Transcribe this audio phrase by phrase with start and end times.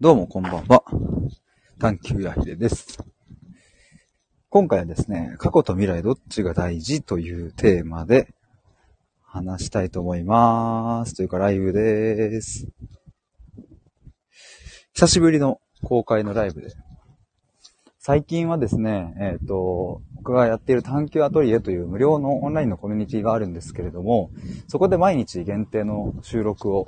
[0.00, 0.84] どうもこんばんは。
[1.80, 3.02] 探求やひでです。
[4.48, 8.32] 今回はですね、過去と未来どっちが大事というテーマで
[9.24, 11.16] 話したいと思います。
[11.16, 12.68] というかライブです。
[14.94, 16.68] 久しぶりの公開のライブで。
[17.98, 24.30] 最近はですね、えっ、と、僕がやっている探求アトリエという無料のオンラインのコミュニティがあるんですけれども、
[24.68, 26.86] そこで毎日限定の収録を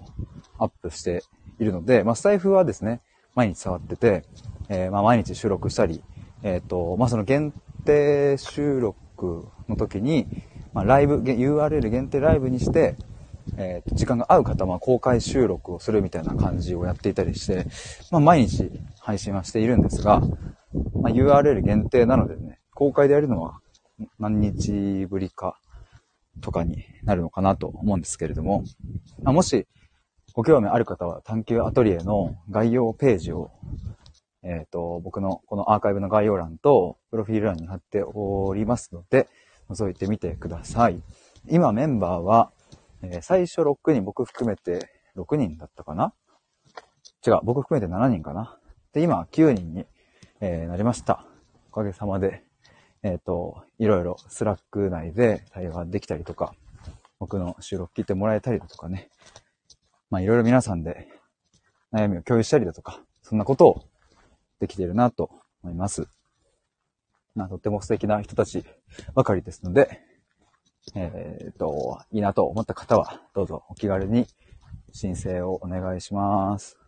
[0.58, 1.24] アップして
[1.60, 3.02] いるので、まあ、スタイフはですね、
[3.34, 4.24] 毎日触ってて、
[4.68, 6.02] えーまあ、毎日収録したり、
[6.42, 7.52] えっ、と、まあ、その限
[7.84, 10.26] 定収録の時に、
[10.72, 12.96] まあ、ライブ、URL 限定ライブにして、
[13.56, 17.66] えーと時間が合う方は公開収録をするみたいな感じをやっていたりして、
[18.10, 18.70] まあ、毎日
[19.00, 20.20] 配信はしているんですが、
[20.94, 23.60] まあ、URL 限定なのでね、公開でやるのは
[24.18, 25.58] 何日ぶりか
[26.40, 28.64] とかになるのかなと思うんですけれども、
[29.22, 29.66] まあ、もし
[30.40, 33.50] ご興味ある方は探求アトリエの概要ページを、
[34.42, 39.28] えっ、と、僕のこのアーカイブの概要欄とプロフィール欄に貼っておりますので、
[39.68, 41.02] 覗いてみてください。
[41.50, 42.52] 今メンバーは、
[43.02, 46.14] えー最初6人、僕含めて6人だったかな？
[47.26, 48.58] 違う、僕含めて7人かな？
[48.94, 49.84] で、今9人に、
[50.40, 51.26] えーなりました。
[51.70, 52.44] おかげさまで、
[53.02, 56.54] えっ、と、いろいろ Slack 内で対話できたりとか、
[57.18, 59.10] 僕の収録聞いてもらえたりだとかね、
[60.10, 61.08] まあいろいろ皆さんで
[61.92, 63.84] 悩みを共有したりだとか、そんなことを
[64.58, 65.30] できているなと
[65.62, 66.08] 思います。
[67.34, 68.64] まあとっても素敵な人たち
[69.14, 70.00] ばかりですので、
[70.94, 74.26] えっ、と、いいなと思った方は、どうぞお気軽に
[74.92, 76.78] 申請をお願いします。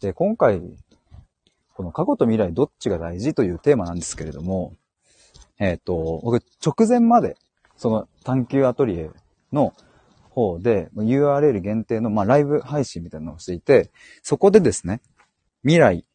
[0.00, 0.60] で、今回、
[1.74, 4.74] この過去と未来どっちが大事というテーマなんですけれども、
[5.58, 7.36] えっ、と、僕直前まで、
[7.76, 9.10] その探求アトリエ
[9.52, 9.72] の
[10.40, 13.90] 方で URL 限定の、まあ、ライブ配信みたいなのをしていて、
[14.22, 15.02] そこでですね、
[15.62, 16.06] 未来、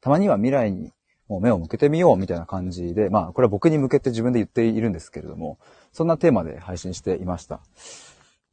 [0.00, 0.92] たまには未来に
[1.28, 5.58] もう目を向けてみようみたいな感じで、まあ、これは僕に向けて自分で言っているんですけれども、
[5.92, 7.60] そんなテーマで配信していました。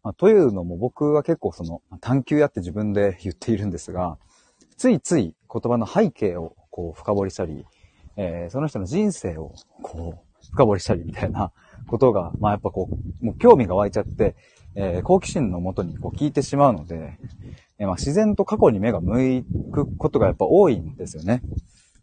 [0.03, 4.17] まあ、というのも僕は結構その探求やって自分で言っているんですが、
[4.77, 7.65] ついつい言葉の背景をこう深掘りしたり、
[8.17, 11.51] えーその人の人生をこう深掘りしたりみたいな
[11.87, 12.89] ことが、まあやっぱこ
[13.21, 14.35] う、もう興味が湧いちゃって、
[14.75, 17.17] えー好奇心のもとにこう聞いてしまうので、
[17.79, 21.41] えーまあ自然と過去に目が向くことがやっぱ多いんですよね。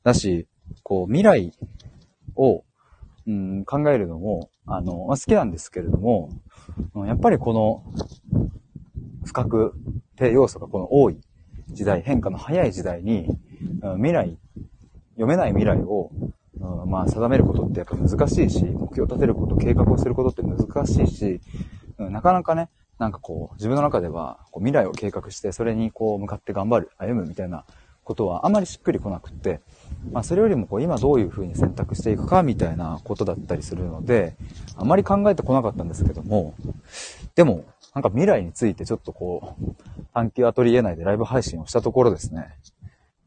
[0.02, 0.46] だし、
[0.82, 1.52] こう未来
[2.34, 2.64] を、
[3.26, 6.30] うん、考えるのも、あの、まあ、好きなんですけれども、
[7.06, 7.84] やっぱりこの
[9.24, 9.74] 不確
[10.16, 11.20] 定要素がこの多い
[11.68, 13.26] 時代、変化の早い時代に、
[13.82, 14.38] うん未来、
[15.14, 16.10] 読めない未来を、
[16.58, 21.40] うんまあ、定めることってやっぱ難しいし、目標を立てること、計画をすることって難しいし、
[22.06, 22.68] うんなかなかね、
[22.98, 27.64] なんかこう、自分の中では、こう未来を計画して、それにこう、向かって頑張る、歩むみたいな
[28.04, 29.60] ことはあまりしっくりこなくって、
[30.12, 34.36] まあ、それよりもこう、今どういうふうに選択していくか、みたいなことだったりするので、
[34.76, 36.54] あまり考えてこなかったんですけども、
[37.34, 37.64] でも、
[37.94, 39.74] なんか未来についてちょっとこう、
[40.14, 42.54] 探求アトリエ内でライブ配信をしたところですね。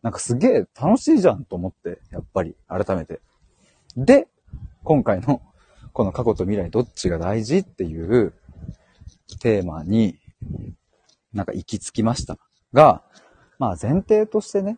[0.02, 3.20] なんかすげえ楽しいじゃんと思って、やっぱり改めて。
[3.98, 4.28] で、
[4.84, 5.42] 今回の
[5.94, 8.34] この過去と未来どっちが大事っていう
[9.40, 10.20] テーマに
[11.34, 12.38] なんか行き着きました。
[12.74, 13.04] が、
[13.60, 14.78] まあ前提としてね、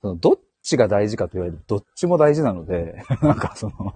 [0.00, 3.94] そのどっちが大事かと言われるとどっちも大事なので、 なんかその、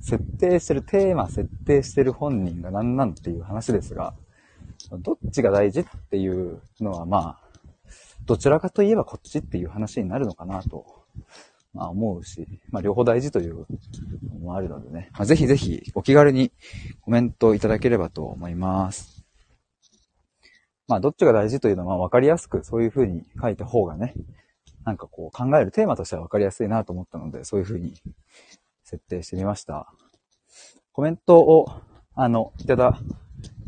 [0.00, 4.14] 設定してる、テーマ設定してる本人が何なんっていう話ですが、
[4.98, 7.42] どっちが大事っていうのはまあ、
[8.24, 11.04] どちらかといえばこっちっていう話になるのかなと、
[11.74, 13.66] まあ思うし、まあ両方大事という
[14.28, 16.52] のもあるのでね、まあ、ぜひぜひお気軽に
[17.00, 19.24] コメントいただければと思います。
[20.88, 24.14] まあどっちが大事というのは分かりやすくそういう風に書いた方がね、
[24.84, 27.94] なんかこう考えるテーマとしては分かりやすいなと思ったので、そういう風に
[28.84, 29.92] 設定してみました。
[30.92, 31.66] コメントを、
[32.14, 32.98] あの、いただ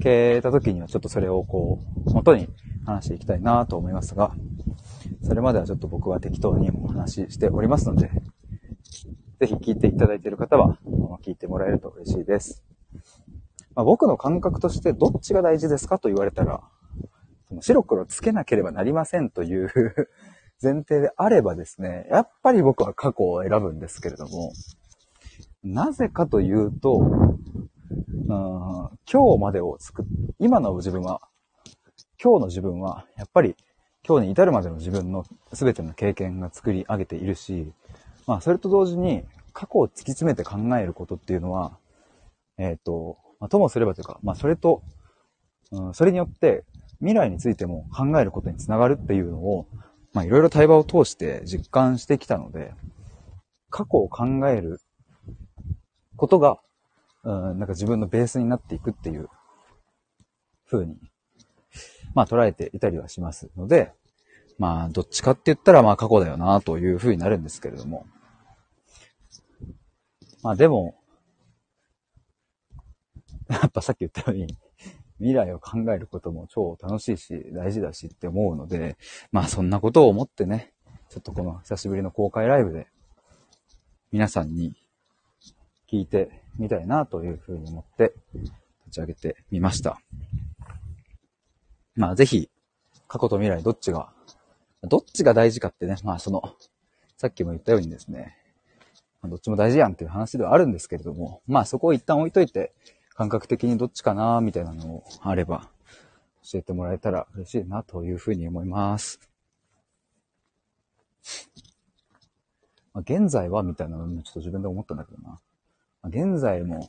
[0.00, 2.48] けた時にはちょっとそれをこう、元に
[2.84, 4.32] 話していきたいなと思いますが、
[5.22, 8.10] それまではちょっと僕は適当にお話ししておりますので、
[9.40, 10.78] ぜひ聞いていただいている方は、
[11.24, 12.62] 聞いてもらえると嬉しいです。
[13.74, 16.62] まあ、僕の感覚としてどっちが大事ですかと言われたら、
[17.48, 19.70] その白黒つけなければなりませんという
[20.62, 24.52] 前提であればですね、やっぱり僕は過去を選ぶんですけれども、
[25.62, 27.38] なぜかというと、
[27.94, 30.04] うん今日までを作っ、
[30.38, 31.20] 今の自分は、
[32.22, 33.54] 今日の自分は、やっぱり
[34.06, 37.72] 今日に至るまでの自分の全ての経験が作り上げているし、
[38.26, 41.78] まあそれと同時に過去を突き詰めて考えることっていうのは、
[42.58, 44.82] えっ、と、まあ、ともすればというか、まあそれと、
[45.70, 46.64] うん、それによって
[46.98, 49.66] 未来についても考えることにつながるっていうのを、
[50.12, 52.72] まあいろいろ対話を通して実感してきたので、
[53.70, 54.80] 過去を考える
[56.16, 56.58] ことが、
[57.24, 59.28] うん、なんか自分のベースになっていくっていう
[60.70, 60.96] 風に、
[62.14, 63.92] まあ捉えていたりはしますので、
[64.58, 68.06] まあどっちかって言ったらまあ過去だよなという風になるんですけれども。
[70.42, 70.94] まあでも、
[73.48, 74.58] やっぱさっき言ったように、
[75.18, 78.98] 未来を考えることも超楽しいし、大事だしって思うので、
[79.32, 80.74] まあそんなことを思ってね、
[81.08, 82.88] ちょっとこの久しぶりの公開ライブで、
[84.12, 84.74] 皆さんに
[85.90, 88.52] 聞いてみたいなというふうに思って立
[88.92, 89.98] ち上げてみました。
[91.96, 92.50] まあぜひ、
[93.06, 94.12] 過去と未来どっちが、
[94.82, 96.42] どっちが大事かってね、まあその、
[97.16, 98.36] さっきも言ったようにですね、
[99.22, 102.72] どっちも大事やんっていう話ではあるんですけれども、まあそこを一旦置いといて、
[103.14, 105.70] 感覚的にどっちかなみたいなのをあれば
[106.50, 109.20] 教えてもらえたら嬉しいなというふうに思います。
[112.92, 115.40] ま、現在はみたいなのもちょっと自分で思ったんだけどな。
[116.06, 116.88] 現在も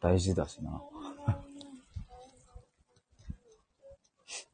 [0.00, 0.82] 大事だしな。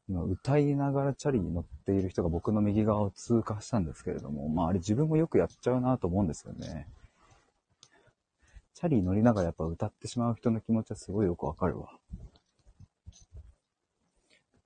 [0.07, 6.87] 今歌いながらチャリに乗っている人が僕の右側を通過したんですけれども、まああれ自分もよくやっちゃうなと思うんですよね。
[8.73, 11.89] チャリ乗りながらやっぱ歌ってしまう人の気持ちはすごいよくわかるわ。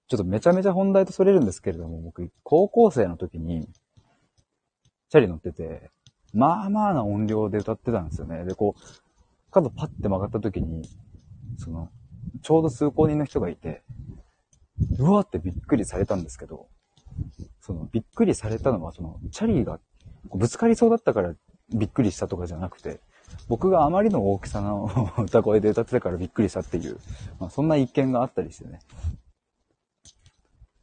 [0.08, 3.68] ちょっとめちゃめちゃ本題とそれるんですけれども、僕、高校生の時に、
[5.10, 5.90] チャリ乗ってて、
[6.34, 8.44] まあまあな音量で歌ってたんですよね。
[8.44, 10.88] で、こう、角パッて曲がった時に、
[11.58, 11.90] その、
[12.42, 13.84] ちょうど通行人の人がいて、
[14.98, 16.68] うわってびっくりされたんですけど、
[17.62, 19.80] その、びっくりされたのは、その、チャリーが
[20.34, 21.36] ぶつかりそうだったから
[21.74, 23.00] びっくりしたとかじゃなくて、
[23.48, 26.98] 僕があまりの大きさの歌声で歌ってたからびっくりしたっていう、
[27.40, 28.80] まあ、そんな一見があったりしてね。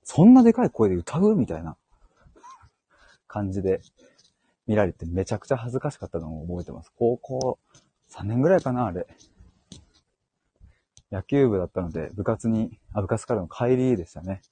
[0.04, 1.76] そんなでかい声で歌うみたいな
[3.28, 3.80] 感じで
[4.70, 6.92] 見られてめちゃくちゃ恥ずかしかったのを覚えてます。
[6.96, 7.58] 高校
[8.12, 9.04] 3年ぐらいかな、あれ。
[11.10, 14.42] 野球部だったので、部活に、あ、部活からの帰りでしたね。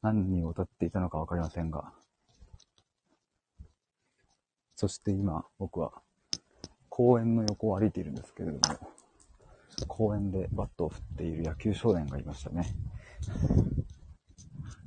[0.00, 1.92] 何人を歌っていたのかわかりませんが。
[4.76, 5.90] そして今、僕は
[6.88, 8.60] 公園の横を歩いているんですけれども、
[9.88, 12.76] 公園でバットを振っている野球少年がいましたね。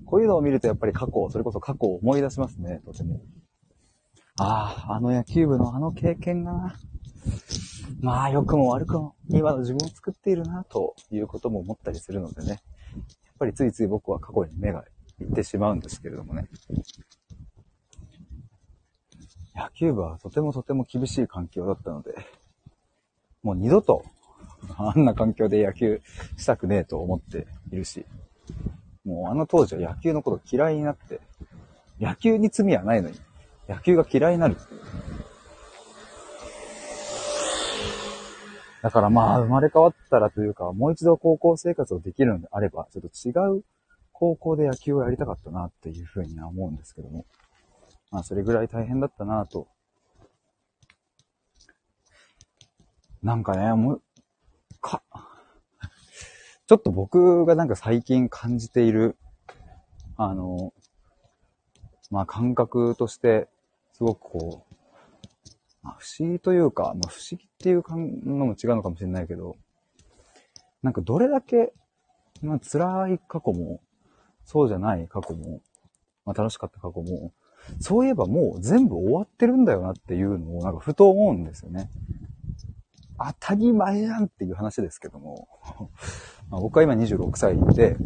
[0.05, 3.19] こういうのを見るとやっぱり過去、それこそ過去を思い出しますね、とても。
[4.39, 6.75] ああ、あの野球部のあの経験が、
[8.01, 12.49] まあ良くも悪くも今の自分を作っているな、ということも思ったりするのでね。
[12.51, 12.61] やっ
[13.39, 14.83] ぱりついつい僕は過去に目が
[15.21, 16.47] いってしまうんですけれどもね。
[19.55, 22.15] 野球部はとてもとても厳しい環境だったので、
[23.43, 24.03] もう二度と
[24.77, 26.01] あんな環境で野球
[26.37, 28.05] したくねえと思っているし、
[29.05, 31.19] もうあの当時は野球のこと嫌いになって、
[31.99, 33.19] 野球に罪はないのに、
[33.69, 34.57] 野球が嫌いになる。
[38.81, 43.63] だからまあ生まれ変わったらというか、もう一度高校生活をできるのであれば、ちょっと違う
[44.11, 47.25] 高校で野球をやりたかったなっていうふうには思うんですけども。
[48.11, 49.67] まあ、それぐらい大変だったなと。
[53.21, 54.01] なんかね、もう、
[54.81, 55.03] か、
[56.67, 59.15] ちょっと僕がなんか最近感じている、
[60.17, 60.73] あの、
[62.09, 63.47] まあ感覚として、
[63.99, 64.75] すごくこう、
[65.83, 67.83] まあ、不思議というか、まあ不思議っていう
[68.25, 69.57] のも違うのかもしれないけど、
[70.81, 71.73] なんかどれだけ、
[72.41, 73.81] まあ辛い過去も、
[74.45, 75.59] そうじゃない過去も、
[76.25, 77.33] まあ楽しかった過去も、
[77.81, 81.89] そういえばもう全部終わってるんだよなっていうのをなんかふと思うんですよね。
[83.17, 85.49] 当たり前やんっていう話ですけども
[86.49, 87.97] ま僕は今26歳で、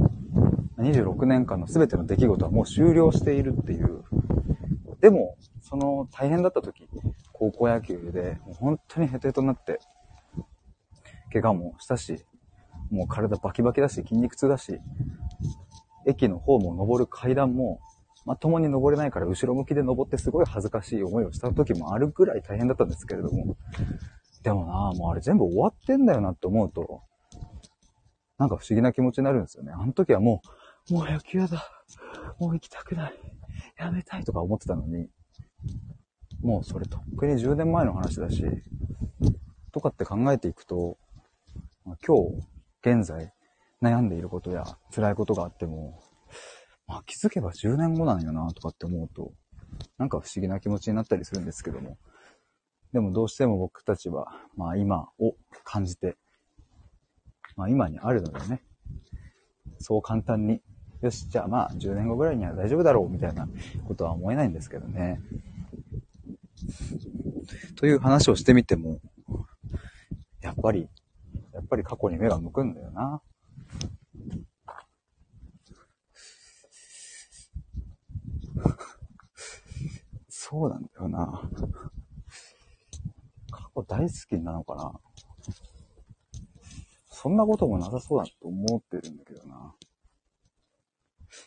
[0.80, 4.04] 26年間の全ての出来事はもう終了しているっていう。
[5.04, 6.88] でも、その大変だった時、
[7.34, 9.82] 高校野球でもう本当にヘトヘトになって、
[11.34, 12.24] 怪我もしたし、
[12.90, 14.80] もう体バキバキだし、筋肉痛だし、
[16.08, 17.82] 駅のホームを登る階段も
[18.26, 23.58] まともに登れないから後ろ向きで登ってすごい恥ずかしい思いをした時もあるぐらい大変だったんですけれども。
[24.42, 27.02] でもなもうあれ全部終わってんだよなって思うと、
[28.38, 29.74] なんか不思議な気持ちになるんですよね。
[29.74, 30.42] あの時はも
[30.90, 31.70] う、もう野球だ。
[32.40, 33.14] もう行きたくない。
[33.78, 35.10] やめたいとか思ってたのに、
[36.42, 38.44] もうそれとっくに10年前の話だし、
[39.72, 40.98] とかって考えていくと、
[42.06, 43.34] 今日、現在、
[43.82, 44.64] 悩んでいることや
[44.94, 46.02] 辛いことがあっても、
[46.88, 49.34] まあ気づけば10年後なんよなとかって思うと、
[49.98, 51.98] なんか不思議な気持ちになったりするんですけども。
[52.94, 56.16] でもどうしても僕たちは、まあ今を感じて、
[57.56, 58.62] まあ今にあるのでね、
[59.80, 60.62] そう簡単に、
[61.04, 63.46] よし、じゃあまあ10年後ぐらいには大丈夫だろうみたいな
[63.86, 65.20] ことは思えないんですけどね。
[67.76, 69.02] という話をしてみても、
[70.40, 70.88] やっぱり、
[71.54, 73.22] やっぱり過去に目が向くんだよな。
[80.30, 81.42] そうなんだよな。
[83.52, 84.94] 過去大好きなのかな。
[87.10, 89.76] そんなこともなさそうだと思ってるんだけどな。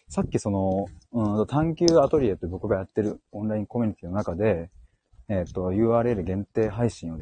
[0.09, 4.71] さっきその、うん、探求アトリエって僕がやってるオンラインコミュニティの中で、
[5.29, 7.19] えっ、ー、と、URL 限定配信を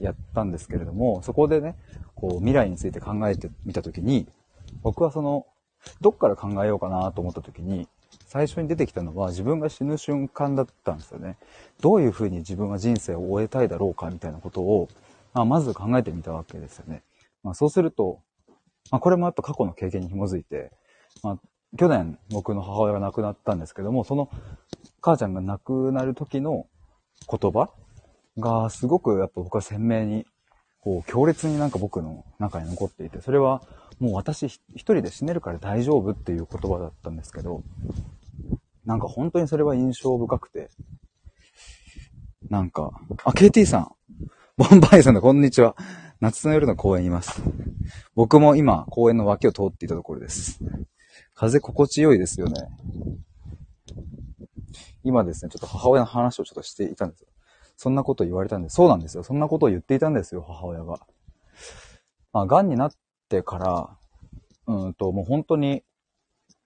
[0.00, 1.76] やったんですけれども、そこでね、
[2.14, 4.26] こう、未来について考えてみたときに、
[4.82, 5.46] 僕はその、
[6.00, 7.88] どっから考えようかなと思ったときに、
[8.26, 11.36] 最初に出てきたのは自分が死ぬ瞬間だったんですよね。
[11.80, 14.88] どういうふうに自分は人生を終えたいだろうかみたいなことを、
[15.32, 17.02] まあ、まず考えてみたわけですよね。
[17.42, 18.20] まあ、そうすると、
[18.90, 20.72] まあ、これもやっぱ過去の経験に紐づいて、
[21.22, 21.38] まあ、
[21.76, 24.30] 去年僕の母親が亡くなったんですけども、その
[25.00, 26.66] 母ちゃんが亡くなる時の
[27.30, 27.70] 言葉
[28.38, 30.26] がすごくやっぱ僕は鮮明に、
[30.80, 33.62] こう強烈になんか僕の中に残っていて、それは
[33.98, 37.62] もう私一人で死ねるから大丈夫っていう言葉だったんですけど、
[38.86, 40.70] なんか本当にそれは印象深くて、
[42.48, 42.90] なんか、
[43.24, 43.92] あ、KT さん、
[44.56, 45.76] ボンバイさんだ、こんにちは。
[46.20, 47.42] 夏の夜の公園にいます。
[48.14, 50.58] 僕も今、公園の脇を通っていたところです。
[51.38, 52.68] 風心地よいですよね。
[55.04, 57.28] 今ですね、ちょっと母親の話をちょっとしていたんですよ。
[57.76, 59.22] そんなこと言われたんで、そうなんですよ。
[59.22, 60.98] そんなことを言っていたんですよ、母親が。
[62.32, 62.92] まあ、癌になっ
[63.28, 63.96] てから、
[64.66, 65.84] うんと、もう本当に、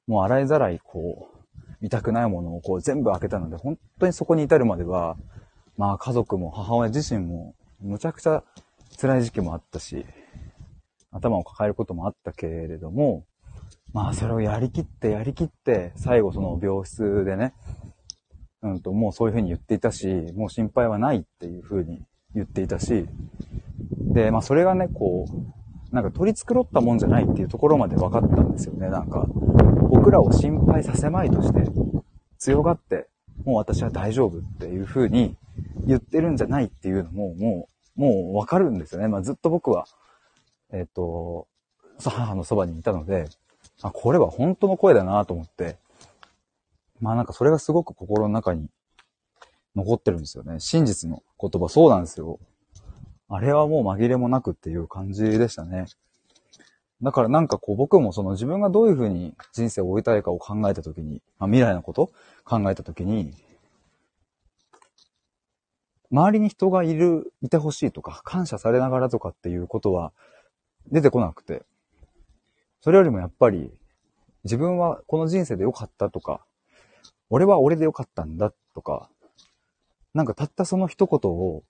[0.07, 5.19] もう洗いざらい、こう、見たくないものをこう全部開けたので、本当にそこに至るまでは、
[5.77, 8.43] まあ家族も母親自身も、むちゃくちゃ
[8.99, 10.07] 辛い時期もあったし、
[11.11, 13.27] 頭を抱えることもあったけれども、
[13.93, 17.55] まあそれをやりきってやりきって、最後その病室でね、
[18.63, 22.03] うんと、もうそういうふうに言っていたし、もう心配はないっていうふうに
[22.35, 23.07] 言っていたし、
[24.01, 28.89] で、まあそれがね、こう、なんか取り繕ったもんじゃないっていうところまで分かったんですよね。
[28.89, 29.27] なんか、
[29.91, 31.71] 僕らを心配させまいとして、
[32.39, 33.09] 強がって、
[33.45, 35.37] もう私は大丈夫っていうふうに
[35.87, 39.09] 言ってるんじゃないっていうのも、もう、もう分かるんですよね。
[39.09, 39.87] まあずっと僕は、
[40.73, 41.47] えっ、ー、と、
[42.03, 43.29] 母のそばにいたので、
[43.83, 45.77] あ、これは本当の声だなと思って、
[47.01, 48.69] まあなんかそれがすごく心の中に
[49.75, 50.61] 残ってるんですよね。
[50.61, 52.39] 真実の言葉、そうなんですよ。
[53.29, 55.87] あれはもう紛れもなくっていう感じでしたね。
[57.03, 62.13] だからなんかこう僕もその自分がどういうふうに人生を終えたいかを考えたときに、まあ、未来のこと
[62.45, 63.33] 考えたときに、
[66.13, 70.13] 周りに人がいる、いてほしいとか、感謝されながらとかっていうことは
[70.93, 71.63] 出てこなくて、
[72.83, 73.73] それよりもやっぱり、
[74.43, 76.45] 自分はこの人生で良かったとか、
[77.31, 79.09] 俺は俺で良かったんだとか、
[80.15, 81.63] なんかたったその一言を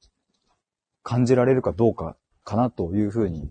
[1.02, 3.50] 感じられるかどうかかなというふうに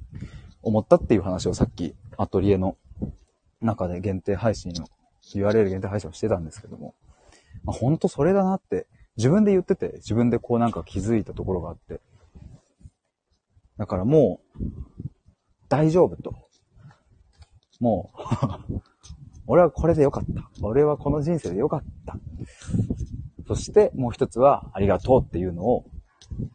[0.63, 2.77] 思ったっていう話をさっきアトリエの
[3.61, 4.87] 中で限定配信の
[5.35, 6.95] URL 限定配信をしてたんですけども、
[7.63, 8.87] まあ、ほんとそれだなって
[9.17, 12.01] 自分で言ってて自分でこうなんか気づいたところがあって、
[13.77, 14.63] だからもう
[15.69, 16.40] 大丈夫と。
[17.81, 18.13] も
[18.71, 18.79] う
[19.47, 20.49] 俺はこれでよかった。
[20.61, 22.17] 俺はこの人生でよかった。
[23.47, 25.85] そしてもう一つはありがとうっていうのを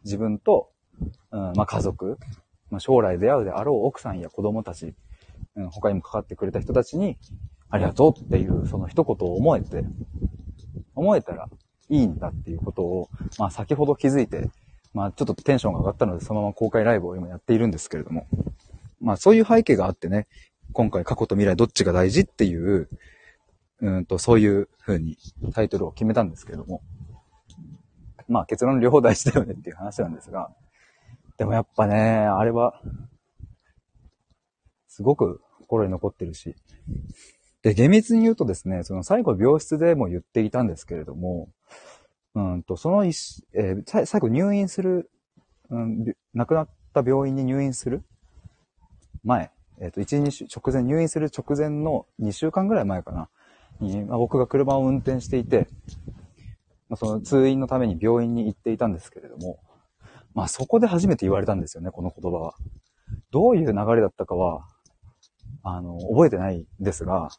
[0.03, 0.71] 自分と、
[1.31, 2.17] うん、まあ家族、
[2.71, 4.95] まあ、将来出会うであろう奥さんや子供たち、
[5.55, 7.17] うん、他にもかかってくれた人たちに
[7.69, 9.83] ありがとうっていうその一言を思えて、
[10.95, 11.49] 思えたら
[11.89, 14.49] いいんだっていうことを、まあ先ほど気づいて、
[14.93, 18.27] まあちょっとテンションが上がったのでそのまま公開ライブを今やっているんですけれども、
[19.01, 20.27] まあそういう背景があってね、
[20.73, 22.89] 今回過去と未来どっちが大事っていう、
[23.81, 25.17] うんと、そういう風に
[25.53, 26.81] タイトルを決めたんですけれども。
[28.27, 30.51] まあ結論両方大事だよねっていう話なんですが、
[31.37, 32.81] でもやっぱね、あれは、
[34.87, 36.55] すごく心に残ってるし。
[37.61, 41.49] で、厳密に言うとですね、その最後病室でも言っていたんですけれども、
[42.33, 45.11] うんと、その一、えー、最後入院する、
[45.69, 48.03] うん、亡くなった病院に入院する
[49.23, 53.29] 前、えっ、ー、と、1、2週直前、入院する直前の2週間ぐらい前かな、
[53.79, 55.67] に、まあ、僕が車を運転していて、
[56.89, 59.59] まあ、その通院のために病院に行っていたんですけれども、
[60.37, 62.53] まあそこで初めて言われたんですよね、この言葉は。
[63.31, 64.67] どういう流れだったかは、
[65.63, 67.29] あの、覚えてないんですが、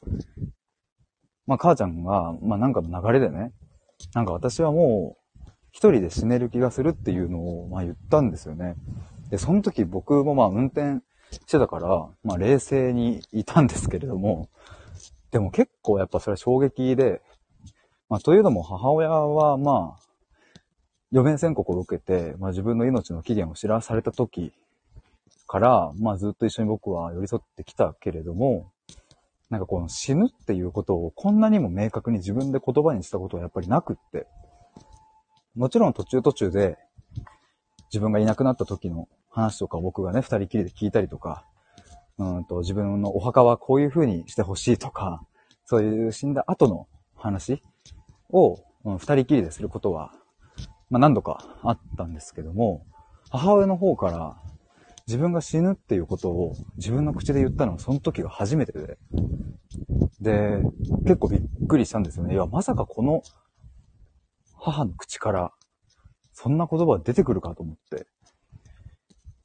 [1.47, 3.53] まあ母ちゃんが、まあなんかの流れでね、
[4.15, 5.17] なんか私はも
[5.47, 8.75] う一人で死ねる気がするっていうのを、まあ言ったんですよね。
[9.31, 14.49] で、その時僕もまあ運転してたから、まあ冷静にいたんですけれども、
[15.31, 17.21] でも結構やっぱそれは衝撃で、
[18.09, 20.03] まあというのも母親はまあ、
[21.11, 24.53] 予免宣告を受けて、まあ自分の命の期限を知らされた時
[25.47, 28.71] から、まあずっと一緒に僕は寄り添ってきたけれども、
[29.51, 34.27] なんかこの死ぬっていうことをこんなにも明確に自分で言葉にしたことはやっぱりなくって。
[35.57, 36.79] もちろん途中途中で
[37.91, 41.45] 自分がいなくなった時の話とかを僕がね、二人きりで聞いたりとか、
[42.19, 45.23] うんと自分のお墓はこういう風にしてほしいとか、
[45.65, 47.63] そういう死んだ後の話
[48.31, 50.13] を、うん、二人きりですることは、
[50.91, 52.85] まあ何度かあったんですけども、
[53.31, 54.37] 母親の方から
[55.07, 58.99] 自分が死ぬっていうことを自分の口で言ったのはその時が初めてで、
[60.21, 60.63] で、
[61.05, 62.35] 結構びっくりしたんですよね。
[62.35, 63.23] いや、まさかこの
[64.57, 65.53] 母の口から
[66.33, 68.07] そんな言葉が出てくるかと思って。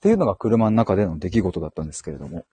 [0.04, 2.44] っていうのが車の中での出来事だったんですけれども。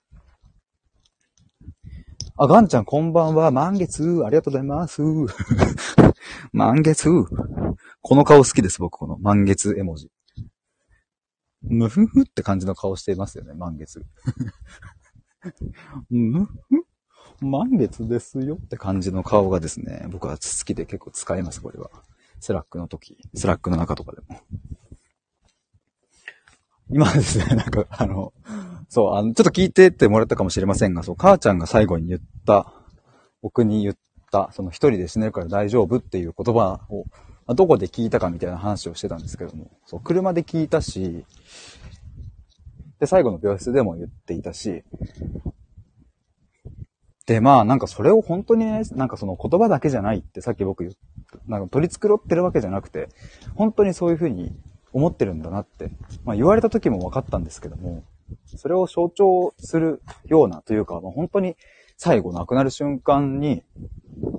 [2.37, 3.51] あ、ガンちゃんこんばんは。
[3.51, 4.23] 満月。
[4.25, 5.03] ありがとうございます。
[6.55, 7.11] 満月。
[8.03, 10.13] この顔好きです、僕、この満月絵文字。
[11.63, 14.01] むふふって感じの顔していますよね、満月。
[16.09, 21.91] むふ満月ですよって感じの顔がですね、僕は好きで結構使います、これは。
[22.39, 24.41] Slack の時、 Slack の中とかでも。
[26.93, 28.33] 今ですね、なんか、あの、
[28.89, 32.73] そう、あの、ちょっと聞いてってもらったかもしれませんが、そう、母ちゃんが最後に言った、
[33.43, 33.97] 僕に言っ
[34.33, 37.05] た、その一人で死ねるから大丈夫っていう言葉を、
[37.55, 41.25] どこで聞いたかみたいな話をしてたんですけども、そう、車で聞いたし、
[42.99, 44.83] で、最後の病室でも言っていたし、
[47.27, 50.95] で、まあ、なんかそれを本当にね、なんかその言葉だけじゃないってさっき僕言っ
[51.31, 53.09] た、なんか取り繕ってるわけじゃなくて、
[53.55, 54.53] 本当にそういうふうに
[54.93, 55.91] 思ってるんだなって、
[56.25, 58.05] まあ言われた時も分かったんですけども、
[58.57, 61.57] それを象徴するようなというか、まあ、本当に
[61.97, 63.63] 最後亡くなる瞬間に、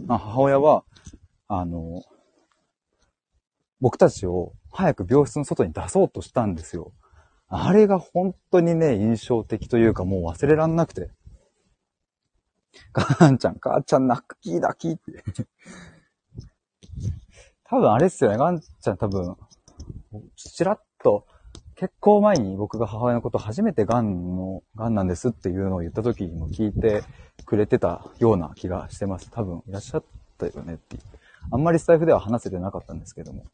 [0.05, 0.83] まあ、母親は、
[1.47, 2.03] あの、
[3.79, 6.93] 僕たちを早く病室の外に出そうとしたんですよ。
[7.47, 11.11] あれが本当にね、印象的というかもう忘れらんなくて。
[12.93, 15.23] 母ちゃん、母ちゃん、泣き泣きって。
[17.65, 19.35] 多分あれっすよね、ガンちゃん多分、
[20.35, 21.25] ちらっと、
[21.75, 27.03] 結構前に僕が母親のこと初めてガンの、ガンなんですっていうのを言った時にも聞いて
[27.45, 29.31] くれてたような気がしてます。
[29.31, 30.03] 多分いらっしゃっ
[30.37, 30.97] たよねって。
[31.51, 33.45] あんまりスタイフでは話せてなかったんですけども。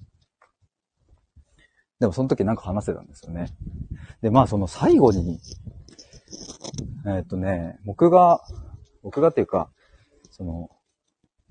[2.00, 3.48] でもその時なんか話せたんですよね。
[4.22, 5.40] で、まあその最後に、
[7.06, 8.42] えーっとね、僕が、
[9.04, 9.70] 僕がっていうか、
[10.32, 10.70] その、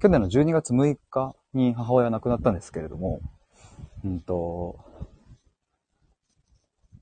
[0.00, 3.20] 去年の12月6日に母親亡くなったんですけれども、
[4.04, 4.78] うんと、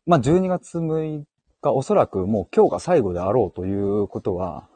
[0.06, 1.24] まあ、12月6
[1.62, 4.68] 日、おそらくもう今日が最後であろうということは、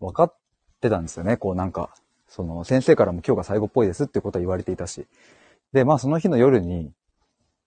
[0.00, 0.36] 分かっ
[0.82, 1.38] てたんですよね。
[1.38, 1.94] こうなんか、
[2.28, 5.06] その先生からも今日が最後っぽいですってことは言われていたし。
[5.72, 6.92] で、まあその日の夜に、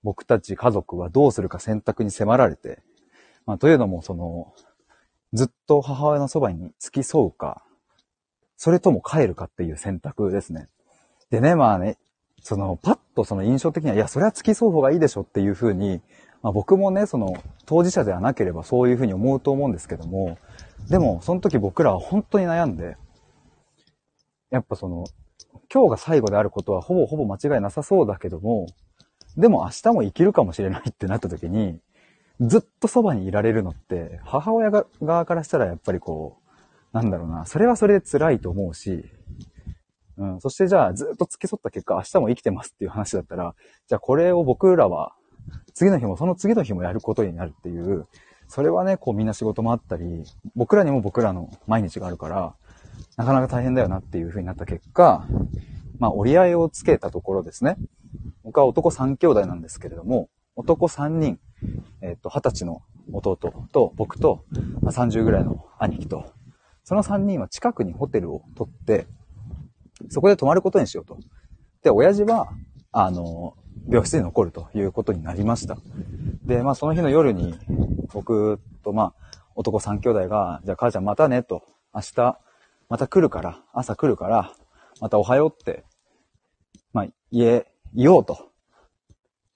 [0.04, 2.84] 僕たち家族はどうするか選択に迫られて、
[3.47, 4.54] まあというのもその、
[5.34, 7.65] ずっと母親のそばに付き添うか、
[8.56, 10.67] それとも帰るかっていう選択ですね。
[11.32, 11.97] でね、まあね、
[12.43, 16.02] その、パッとその印象的には、いや、それは付き添う方がいいでしょっていうふうに、
[16.43, 17.34] まあ僕もね、その、
[17.65, 20.38] 当事者ではなければそういうふうに思うと思うんですけども、
[20.89, 22.97] でも、その時僕らは本当に悩んで、
[24.49, 25.06] やっぱその、
[25.73, 28.67] 今日が最後であることはほぼほぼ間違いなさそうだけども、
[29.38, 31.80] でも明日も生きるかもしれないってなった時に、
[32.41, 36.39] ずっとそばにいられるのって、母親が側からしたらやっぱりこ
[36.93, 39.06] う、なんだろうな、それはそれで辛いと思うし、
[40.17, 43.56] うん、そしてじゃあずっと付き添った結果明日も生きてますっていう話だったら、
[43.88, 45.13] じゃあこれを僕らは
[45.74, 48.08] 次の日もその次の日もやることになるっていう、
[48.48, 50.24] それはね、こうみんな仕事もあったり、
[50.56, 52.56] 僕らにも僕らの毎日があるから、
[53.18, 55.26] なかなか大変だよなっていう風になった結果、
[56.00, 57.78] まあ折り合いをつけたところですね。
[58.44, 61.40] 僕は男3兄弟なんですけれども、男3人、
[62.02, 62.82] えっ、と、20歳の
[63.14, 63.38] 弟
[63.72, 64.44] と僕と、
[64.82, 66.34] まあ、30ぐらいの兄貴と、
[66.84, 69.08] その3人は近くにホテルを取って、
[70.10, 71.18] そこで泊まることにしようと。
[71.84, 72.50] で、親父は、
[72.92, 73.56] あの、
[73.88, 75.78] 病室に残るということになりました。
[76.44, 77.56] で、まあその日の夜に、
[78.14, 82.40] 僕とまあ、男3兄弟が、じゃあ母ちゃんまたねと、明日、
[82.90, 84.54] また来るから、朝来るから、
[85.00, 85.84] またおはようって、
[86.94, 88.52] まあ、家、言おうと。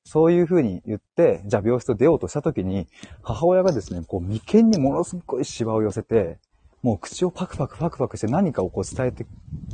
[0.03, 2.87] そういう風に言って、じゃあ病室を出ようとした時に、
[3.23, 6.37] 母親がですね、こう眉間にものすごいシワを寄せて、
[6.83, 9.25] もう口をパクパクパクパクして何かをこう伝えて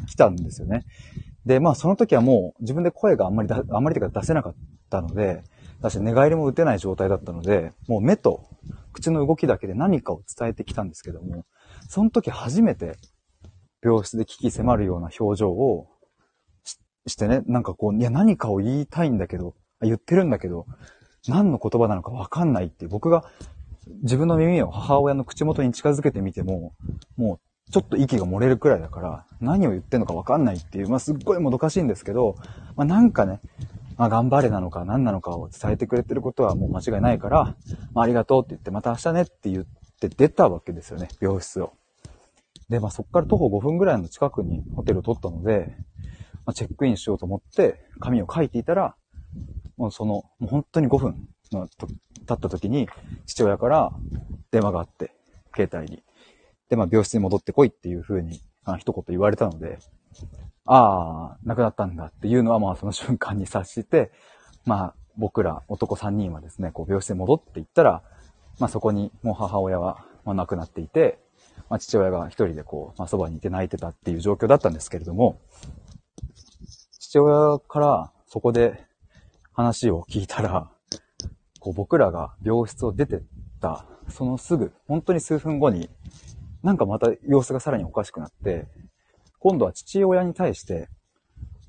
[0.07, 0.85] きたんですよね。
[1.45, 4.55] で、まあその時はもう自分で声があんまりだ、あんまりというか出せなかっ
[4.89, 5.43] たので、
[5.81, 8.47] だし寝返りも打てない状態だったので、もう目と
[8.93, 11.45] 口の動きだけで何かを伝えてきたんですけども、
[11.89, 12.97] その時初めて
[13.83, 15.87] 病室で危機迫るような表情を
[17.07, 20.67] してね、なんかこう、いや何かを言いたいんだけど、言ってるんだけど、
[21.27, 23.25] 何の言葉なのかわかんないって僕が
[24.03, 26.73] 自分の耳を母親の口元に近づけてみても、
[27.17, 27.39] もう
[27.71, 32.35] ちょっと息が漏れるくらいだから、何を言ってんのかわかんないっていう、まあすっごいもどかしいんですけど、
[32.75, 33.39] まあなんかね、
[33.97, 37.55] まあ頑張れなのか何なのかを伝えてくれてることはもう間違いないから、
[37.93, 39.65] まあありがとうって言ってまた明日ねって言っ
[39.99, 41.71] て出たわけですよね、病室を。
[42.69, 45.73] で、まあそっから徒歩5分ぐらいの近くにホテルを取ったので、
[46.45, 48.95] まあ、チェックインしようと思って紙を書いていたら、
[49.77, 51.85] もうその、もう本当に5分の経
[52.33, 52.89] った時に
[53.27, 53.93] 父親から
[54.51, 55.13] 電話があって、
[55.55, 56.03] 携帯に。
[56.71, 59.77] で、まあ病室に戻ってこいっていう風に、あ一言言われたので、
[60.65, 64.09] ああ、亡くなったんだっていうのはまあその瞬間に察して、
[64.65, 68.01] まあ僕ら男3人はですね、こう病室に戻っていったら、
[68.57, 71.19] まあそこにもう母親はまあ亡くなっていて、
[71.69, 75.41] まあ父親が一人でこう、まあそばにいて泣いてたっていう状況だったんですけれども、
[77.01, 78.85] 父親からそこで
[79.51, 80.71] 話を聞いたら、
[81.59, 83.21] こう僕らが病室を出てっ
[83.59, 85.89] た、そのすぐ、本当に数分後に、
[86.63, 88.67] なんかまた様子がさらにおかしくなって、
[89.39, 90.89] 今度は父親に対して、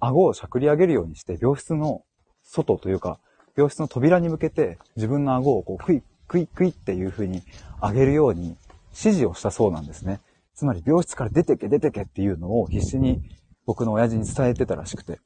[0.01, 2.03] 顎をしゃくり上げるようにして、病室の
[2.43, 3.19] 外というか、
[3.57, 7.43] 病室の扉に向けて自分の顎をこうクイックイックイっていう風に
[7.83, 8.57] 上げるように
[8.91, 10.21] 指示をしたそうなんですね。
[10.55, 13.23] つまり病室から出てけ出てけっていうのを必死に
[13.67, 15.21] 僕の親父に伝えてたらしくて。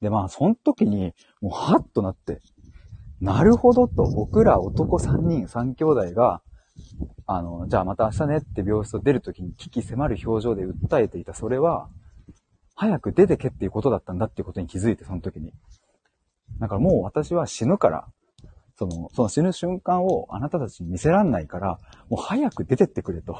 [0.00, 2.40] で、まあ、その時に、もう、はっとなって、
[3.20, 6.42] なるほどと、僕ら男3人、3兄弟が、
[7.26, 11.88] あの、じゃあまた明日ねって病室を出る時に危機迫る表情で訴えていた、それは、
[12.74, 15.52] 早く出てけっていうことだったんだっていうことに気づいて、その時に。
[16.60, 18.06] だからもう私は死ぬから、
[18.78, 23.36] その、その死ぬ瞬間をあなたたちに見せらんないから、もう早く出てってくれと。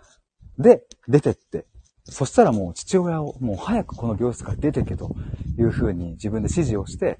[0.58, 1.66] で、出てって、
[2.04, 5.14] そしたらもう父親をもう早くこの病室から出てけと
[5.58, 7.18] いうふうに自分で指示をして、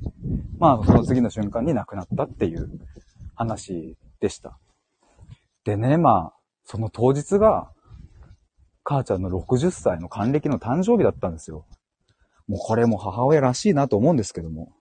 [0.58, 2.68] まあその次の瞬間に亡くなったっていう
[3.34, 4.58] 話でした。
[5.64, 7.70] でね、まあ、その当日が、
[8.82, 11.66] 母ちゃんの60歳の還暦の誕生日だったんですよ。
[12.48, 14.72] もうこれも母親らしいなと思うんですけども。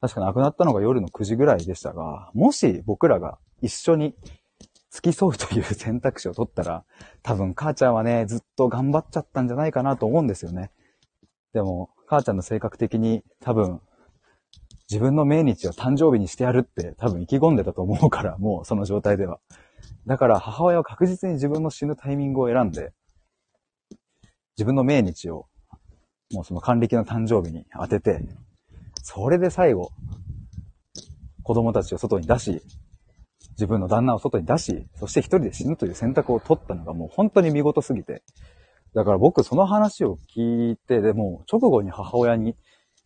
[0.00, 4.14] 確か亡くなったのが夜の9時ぐらいでしたが、もし僕らが一緒に
[4.90, 6.84] 付き添うという選択肢を取ったら、
[7.22, 10.70] 多分母ちゃんはね、ずっと頑張っちゃったんじゃないかなと思うんですよね。
[11.52, 13.80] でも、母ちゃんの性格的に多分、
[14.88, 19.38] 自分の命日を誕生日にしてやるって多分意気込んでたと思うから、もうその状態では。
[20.06, 22.92] だから母親は確実に自分の死ぬタイミングを選んで、
[24.56, 25.46] 自分の命日を、
[26.32, 28.20] もうその還暦の誕生日に当てて、
[29.02, 29.90] それで最後、
[31.42, 32.62] 子供たちを外に出し、
[33.52, 38.22] 自分の旦那を外に出し、そして一人で死ぬという選択を取ったのがもう本当に見事すぎて。
[38.94, 42.56] だから僕その話を聞いて、でも直後に母親に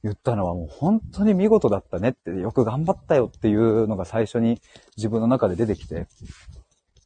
[0.03, 4.61] 言ったのはもう本当に見事だったねって、よく頑張ったよっていうのが最初に
[4.97, 6.07] 自分の中で出てきて。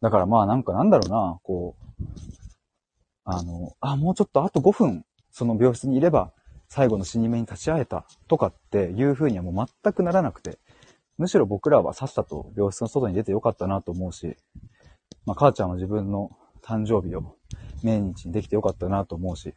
[0.00, 2.04] だからまあなんかなんだろうな、こう、
[3.24, 6.32] あの、あ、もうちょっとあと5分その病室にいれば
[6.68, 10.58] 最後の死に目に立ち会えたとかっていう風にはもう全くならなくて。
[11.18, 14.36] むしろ僕らはさっさと病室の外に出てよかったなと思うし、
[15.26, 16.30] まあ、母ちゃんは自分の
[16.62, 17.34] 誕生日を
[17.82, 19.54] 命日にできてよかったなと思うし。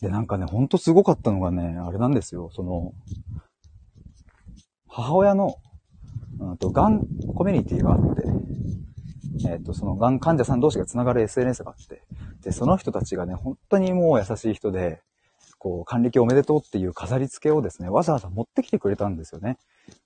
[0.00, 2.50] で、なんかね、ほんとすごかったのがね、あれなんですよ。
[2.52, 2.92] その、
[4.88, 5.56] 母親の、
[6.38, 8.22] うんと、ガンコミュニティがあって、
[9.48, 12.02] えっ、ー、と、その、ガン患者さん同士が繋がる SNS があって、
[12.42, 15.02] で、その人たちがね、本当にもう優しい人で、
[15.58, 19.58] こう、還暦おめでとうっていう飾り付けをですね、わざわざ持ってきてくれたんですよね。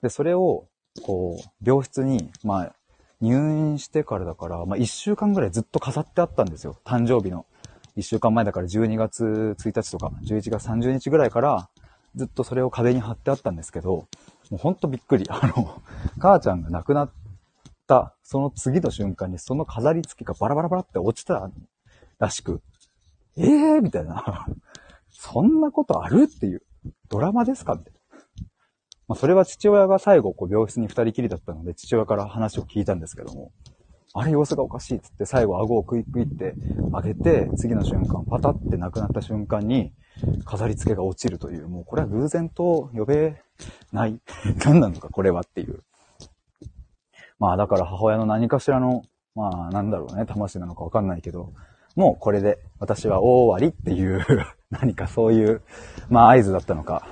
[0.02, 0.66] で、それを、
[1.02, 2.74] こう、病室に、まあ、
[3.20, 6.78] 入院してからだから、まあ、1週間ぐらいずっと飾ってあったんですよ。
[6.84, 7.46] 誕生日の。
[7.96, 11.68] 1週間前だから12月1日とか、11月30日ぐらいから、
[12.14, 14.06] ずっとそれを壁に貼ってあったんですけど、
[14.50, 15.26] もうほんとびっくり。
[15.30, 15.82] あの、
[16.18, 17.12] 母ちゃんが亡くなっ
[17.86, 21.50] たその次の瞬間にその飾り付けがバラバラバラって落ちた
[22.18, 22.60] らしく、
[23.36, 24.46] ええー、みたいな。
[25.10, 26.62] そんなことあるっていう。
[27.10, 28.00] ドラマですかみたいな。
[29.06, 33.52] まあ、それは父親が最後、こう、病室に二人きりだったので、父親から話を聞いたんですけども、
[34.12, 36.55] あれ様子がおかしいっつって、最後顎をクイックイって
[36.92, 39.92] 上げて、次の瞬間、パタって亡くなった瞬間に、
[40.44, 43.40] 飾り付けが落ちるという、もうこれは偶然と呼べ
[43.92, 44.20] ない。
[44.64, 45.85] 何なのか、これはっていう。
[47.38, 49.03] まあだから母親の何かしらの、
[49.37, 51.53] まあなんだろうね、魂なのかわかんないけど、
[51.94, 54.25] もうこれで私は大終わりっていう
[54.70, 55.62] 何かそういう、
[56.09, 57.07] まあ合図だったのか、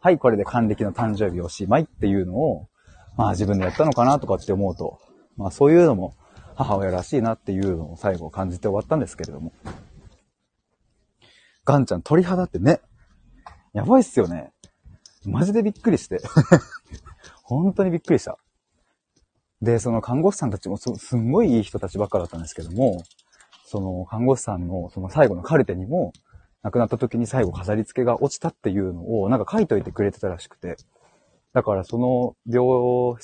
[0.00, 2.68] はい、これで還暦の誕生日おしまいっていうのを、
[3.16, 4.98] まあ自分でやったのかなとかって思うと、
[5.36, 6.14] まあそういうのも
[6.54, 9.52] 母親らしいなっていうのを最後感じて終わったんですけれども。
[11.64, 12.80] ガンちゃん鳥肌ってね、
[13.74, 14.52] やばいっすよね。
[15.24, 16.20] マジでびっくりして。
[17.42, 18.38] 本当にびっくりした。
[19.60, 23.02] で、その看護師さんたちもすすんごいいい人たちばっかだったんですけども、
[23.64, 26.12] その看護師さんのその最後のカルテにも、
[26.62, 30.76] 亡くなった時に最後飾り付けが落ちたっていうのをなんか書いといてくれてたらしくて、
[31.52, 33.16] だからその病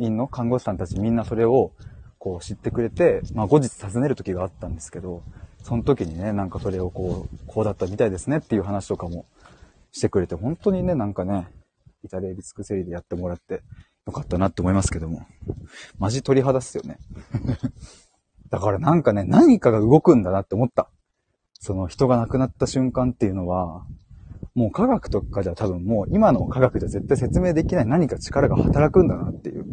[0.00, 1.72] 院の看護師さんたちみんなそれを
[2.18, 5.22] こう知ってくれて、まあ後日訪ねる時があったんですけど、
[5.62, 9.26] その時にね、なんかそれをこう、こうだったみたいですねっていう話とかも
[9.92, 11.48] してくれて、本当にね、なんかね、
[12.02, 13.62] 至れり尽くせりでやってもらって
[14.06, 15.26] よかったなって思いますけども。
[15.98, 16.98] マジ鳥肌っすよね。
[18.50, 20.90] だからなんかね、何かが動くんだなって思った。
[21.60, 23.86] その人が亡くなった瞬間っていうのは、
[24.54, 29.64] もう科学とかじゃ多分もう今の科学じゃ絶対説明できない何か力が働くんだなっていう。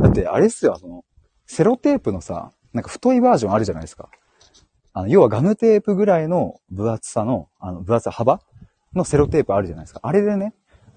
[0.00, 1.04] だってあれっすよ、その、
[1.46, 4.08] セロテープのさ、なんか太いバージョンあるじゃないですか。
[4.92, 8.40] あの、要はガムテープぐらいの分厚さの、あの、分厚さ幅
[8.94, 10.00] のセロテープあるじゃないですか。
[10.02, 10.54] あれでね、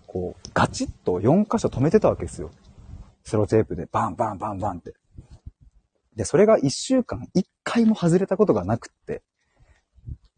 [0.07, 2.51] こう、ガチッと4箇所止めてたわけですよ。
[3.23, 4.93] セロテープでバンバンバンバンって。
[6.15, 9.21] で、それが1週間1回も外れたことがなくって、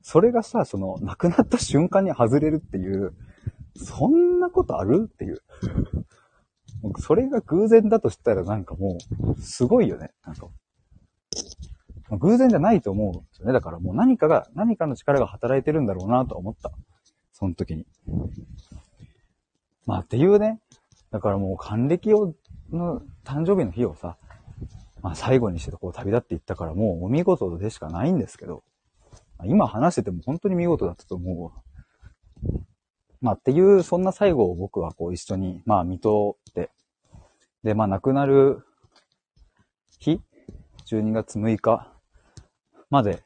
[0.02, 3.14] それがさ、その、亡くなった瞬間に外れるっていう、
[3.76, 5.42] そんなことあるっていう。
[7.00, 8.98] それが偶然だとしたらなんかも
[9.38, 10.12] う、すごいよね。
[10.26, 10.48] なんか。
[12.18, 13.54] 偶然じゃないと思うんですよね。
[13.54, 16.72] だからもう何かが、何かの力が働いてるんだろうなと思った。
[17.32, 17.86] その時に。
[19.86, 20.60] まあっていうね。
[21.12, 22.34] だからもう還暦を、
[22.72, 24.18] の誕生日の日をさ、
[25.02, 28.64] まあ最後にしてこう旅立っていったからもうお見事でしかないんですけど、
[29.46, 31.52] 今話してても本当に見事だったと思うわ。
[33.22, 36.72] まあっていう、そんな最後を僕はこう一緒に、まあ見とって、
[37.64, 38.66] で、まあ亡くなる
[40.00, 40.20] 日
[40.88, 41.94] ?12 月6日
[42.90, 43.22] まで、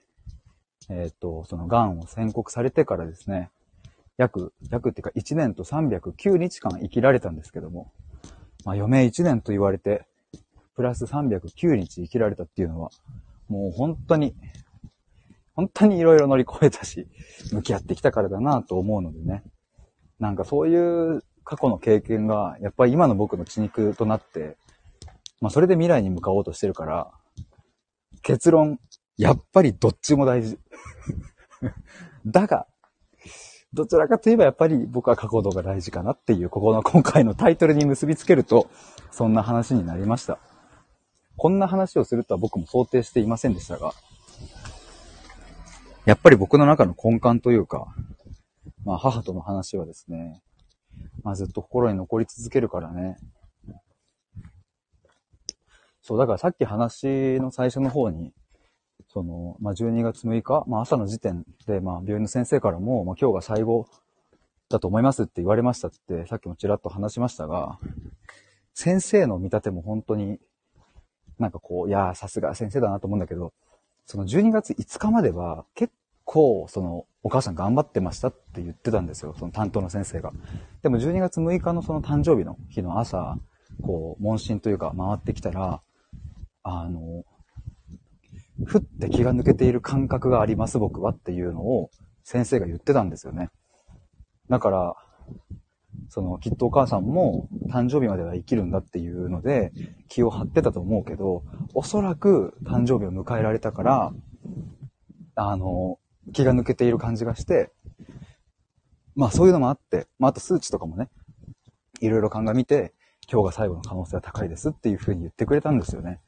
[0.89, 3.49] えっ、ー、と、その癌を宣告されてからですね、
[4.17, 7.91] 約、約っていうか1年と309日間生きられたんですけども、
[8.65, 10.05] まあ余命1年と言われて、
[10.75, 12.89] プラス309日生きられたっていうのは、
[13.47, 14.35] もう本当に、
[15.55, 17.07] 本当に色々乗り越えたし、
[17.51, 19.43] 向き合ってきたからだなと思うのでね。
[20.19, 24.57] なんかそういう過去の経験が、やっぱり今の僕の血肉となって、
[25.41, 27.11] まあそれで未来に向かおうとしてるから、
[28.21, 28.79] 結論、
[29.17, 30.59] やっぱりどっちも大事。
[32.25, 32.67] だが、
[33.73, 38.69] どちらかといえばやっぱり僕は過去度が大事かなっていう、ここの今回のタイトルに結びつけると、
[39.11, 40.39] そんな話になりました。
[41.37, 43.93] こんな話をするとは僕も想定していませんでしたが、
[46.05, 47.87] やっぱり僕の中の根幹というか、
[48.83, 50.41] まあ母との話はですね、
[51.23, 53.17] まあずっと心に残り続けるからね。
[56.01, 58.31] そう、だからさっき話の最初の方に、
[59.07, 63.87] その、まあ、12月6日、まあ、朝の時点で、まあ、病院の先生からも、まあ、今日が最後
[64.69, 67.79] だと思いますって言われましたって、さっきもちらっと話しましたが、
[68.73, 70.39] 先生の見立ても本当に、
[71.39, 73.53] なんかこう、いやさすが先生だなと思うんだけど、
[74.05, 80.31] その12月5日までは、結構、その、お母さん頑張ってましたって言ってたんですよ、その担当の先生が。
[80.83, 83.37] でも12月6日のその誕生日の日の朝、
[83.81, 85.81] こう、問診というか回ってきたら、
[86.63, 87.23] あの、
[88.65, 91.89] ふって気が抜けている感覚があります、僕はっていうのを
[92.23, 93.49] 先生が言ってたんですよね。
[94.49, 94.95] だから、
[96.09, 99.71] その、きっとお母さんも誕生日までは生きるんだっていうので
[100.07, 104.13] 気を張ってたと思うけど、おそらく誕生日を迎えられたから、
[105.35, 105.99] あの、
[106.33, 107.71] 気が抜けている感じがして、
[109.15, 111.09] まあそういうのもあって、まああと数値とかもね、
[112.01, 112.93] いろいろ鑑みて、
[113.31, 116.19] 今日が最後の可能性は高いですっていうふうに言ってくれたんですよね。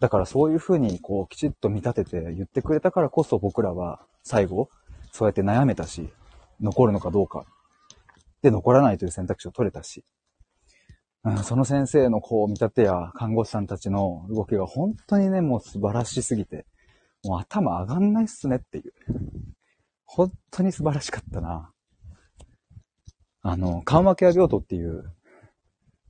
[0.00, 4.70] だからそういうふうに、こう、きちっと見立てて言ってくれたからこそ僕らは最後、
[5.10, 6.08] そうやって悩めたし、
[6.60, 7.44] 残るのかどうか。
[8.42, 10.04] で、残らないという選択肢を取れたし。
[11.24, 16.66] うん、その先生のこう見立てや看護師さんたちの動きが本当にね、もう素晴らしすぎて、
[17.24, 18.92] もう頭上がんないっすねっていう。
[20.04, 21.72] 本当に素晴らしかったな。
[23.42, 25.12] あの、緩和ケア病棟っていう、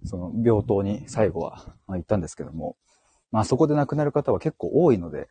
[0.05, 2.77] その病棟に最後は行ったんですけども、
[3.33, 5.29] まあそこで亡くなる方は結構多いので、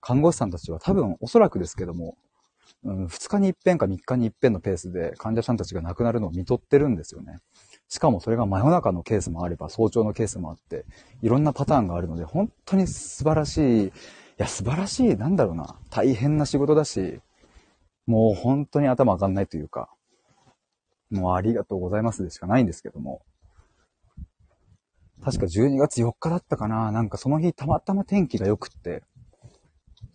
[0.00, 2.16] 看護師さんたちは多分おそらくですけども、
[2.82, 7.38] うん、2日に一遍か3日に一遍のペースで患者さんたちが亡くなるのを見とってるんですよね。
[7.88, 10.86] しかもそれが真夜中のケースもあれば早朝のケースもあって、
[11.22, 13.92] いろんなパターンがあるので、本当に素晴らしい、い
[14.38, 17.20] や素晴らしい、なんだろうな、大変な仕事だし、
[18.06, 19.90] もう本当に頭上がんないというか、
[21.10, 23.22] もうありがとうございますでしかないんですけども。
[25.22, 26.92] 確か12月4日だったかな。
[26.92, 29.02] なんかその日たまたま天気が良くって、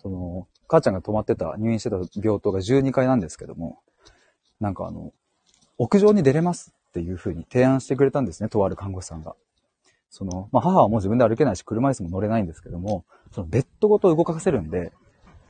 [0.02, 3.80] その、母ちゃんが泊まってた、入院してた病棟が12階なんですけども、
[4.60, 5.12] なんかあの、
[5.78, 9.36] 屋上に出れますっていう風に提案してくれたんですね、とある看護師さんが。
[10.10, 14.94] その、まあ、母はもう自分で歩けないし、車椅子も乗れないんですけども、そのベッドごと動かせるんで、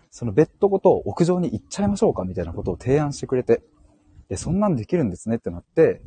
[0.10, 3.62] そのベッドごと屋上に行っちゃいましょうかみたいなことを提案してくれて、
[4.30, 6.02] で、そんなんできるんですねってなって、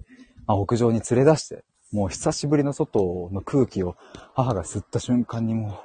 [0.46, 3.96] まあ、屋上に連れ出して、もう久しぶりの外の空気を
[4.34, 5.80] 母が吸った瞬間にも、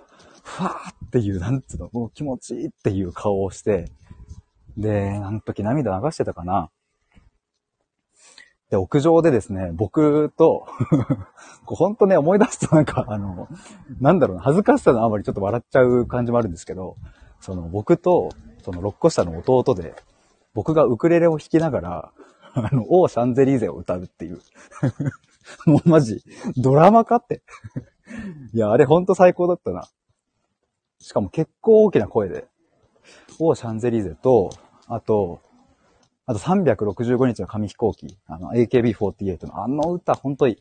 [0.54, 3.86] ふわーっていう、なんつうの、もう気持ちいいっていう顔をして、
[4.78, 6.70] で、あの時涙流してたかな。
[8.70, 10.68] で、屋上でですね、僕と
[11.66, 13.48] こうほんとね、思い出すとなんか、あの、
[14.00, 16.98] なんだろうな、恥ずかしさのあまりちょっと笑っちゃう感じもあるんですけど、
[17.40, 18.30] その僕と、
[18.64, 19.96] その6個下の弟で、
[20.54, 22.12] 僕がウクレレを弾きながら、
[22.54, 24.40] あの、オーシャンゼリーゼを歌うっていう
[25.66, 26.24] もうマジ、
[26.58, 27.42] ドラマかって
[28.54, 29.88] いや、あれほんと最高だったな。
[31.04, 32.48] しかも結構大きな声で。
[33.38, 34.52] オーシャンゼリーゼと、
[34.88, 35.42] あと、
[36.26, 40.58] あと365日の紙飛行機、あの AKB48 のあの歌ほんといい。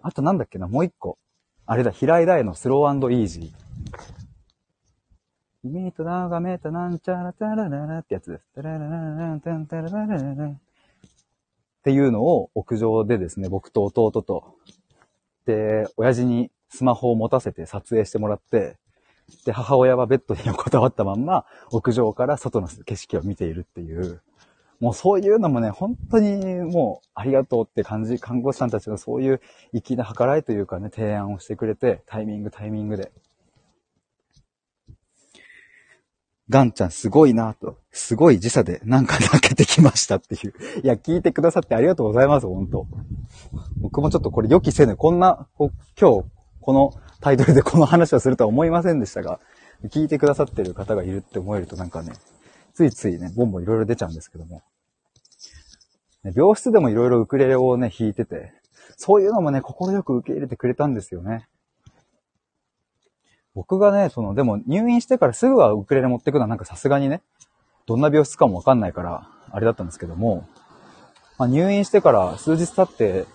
[0.00, 1.18] あとなんだっけな、もう一個。
[1.66, 3.52] あれだ、平井大のスローイージー。
[5.60, 8.44] 君と眺めたなんちゃらたらららってやつです。
[8.54, 10.56] タララララタンタララララっ
[11.82, 14.56] ていうのを屋上でですね、僕と弟と、
[15.44, 18.78] で、親父にスマホを持たせて撮影してもらって、
[19.44, 24.22] で、母親はベッドに 横たわったまんま、屋上から外の景色を見ているっていう、
[24.80, 29.40] もうそういうのもね、本当にもうありがとうって感じ、看護師さんたちがそういう
[29.72, 33.12] 粋な計らいというかね、提案をしてくれて、タイミングタイミングで。
[36.50, 40.52] ガンちゃんすごいなと、すごい時差でなんか泣けてきましたっていう。
[40.82, 42.86] いや、聞いてくださってありがとうございます、本当
[43.80, 46.24] 僕もちょっとこれ予期せぬ、こんな、今日、
[46.64, 49.38] このタイトルでこの話をするとは思いませんでしたが、
[49.90, 52.14] 聞いてくださってる方がいるって思えるとなんかね、
[52.72, 54.62] ついついね、ボンボンいろいろ出ちゃうんですけども。
[56.24, 58.54] ね、病室でもいろいろウクレレをね、弾いてて、
[58.96, 61.46] そういうのもね、心よく受け入れてくれたんですよね。
[63.54, 67.20] 僕がね、その、でも入院してからすぐはウクレレ持ってくのはなんかさすがにね、
[67.86, 70.48] どんな病室かもわかんないから、あれだったんですけども、
[71.38, 73.26] まあ、入院してから数日経って、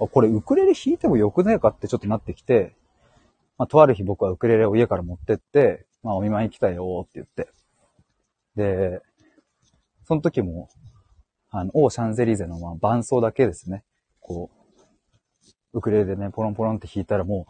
[0.00, 2.74] あ、これウクレレ弾いてもよくないかってちょっとなってきて、
[3.58, 7.48] まあ、とある日僕はウクレレを家から持ってって、まあ、お見舞い来たよって言って。
[8.56, 9.00] で、
[10.06, 10.68] その時も、
[11.50, 13.82] あの、オーシャンゼリーゼのまあ伴奏だけですね。
[14.20, 14.50] こ
[15.72, 17.46] う、ウクレレでね、ポロンポロンって弾いたらも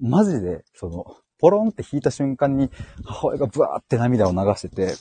[0.00, 1.04] う、マジで、その、
[1.38, 2.70] ポロンって弾いた瞬間に
[3.04, 4.94] 母親がブワーって涙を流してて、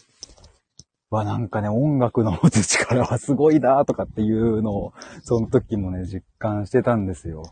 [1.13, 7.43] わ、なんかね、音楽の持つ力はすごいなとかっていうのを、その時もね、実感してたんですよ。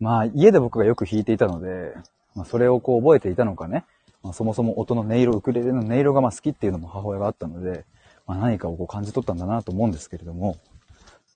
[0.00, 1.94] まあ、家で僕がよく弾いていたので、
[2.34, 3.84] まあ、それをこう覚えていたのかね、
[4.22, 7.84] まあ、そもそも音の音色、ウクレレの音色がまあ好きっていうのも母親があったので、
[8.26, 10.56] まあ、何かをこう感じ取ったんだなと思うんですけれども、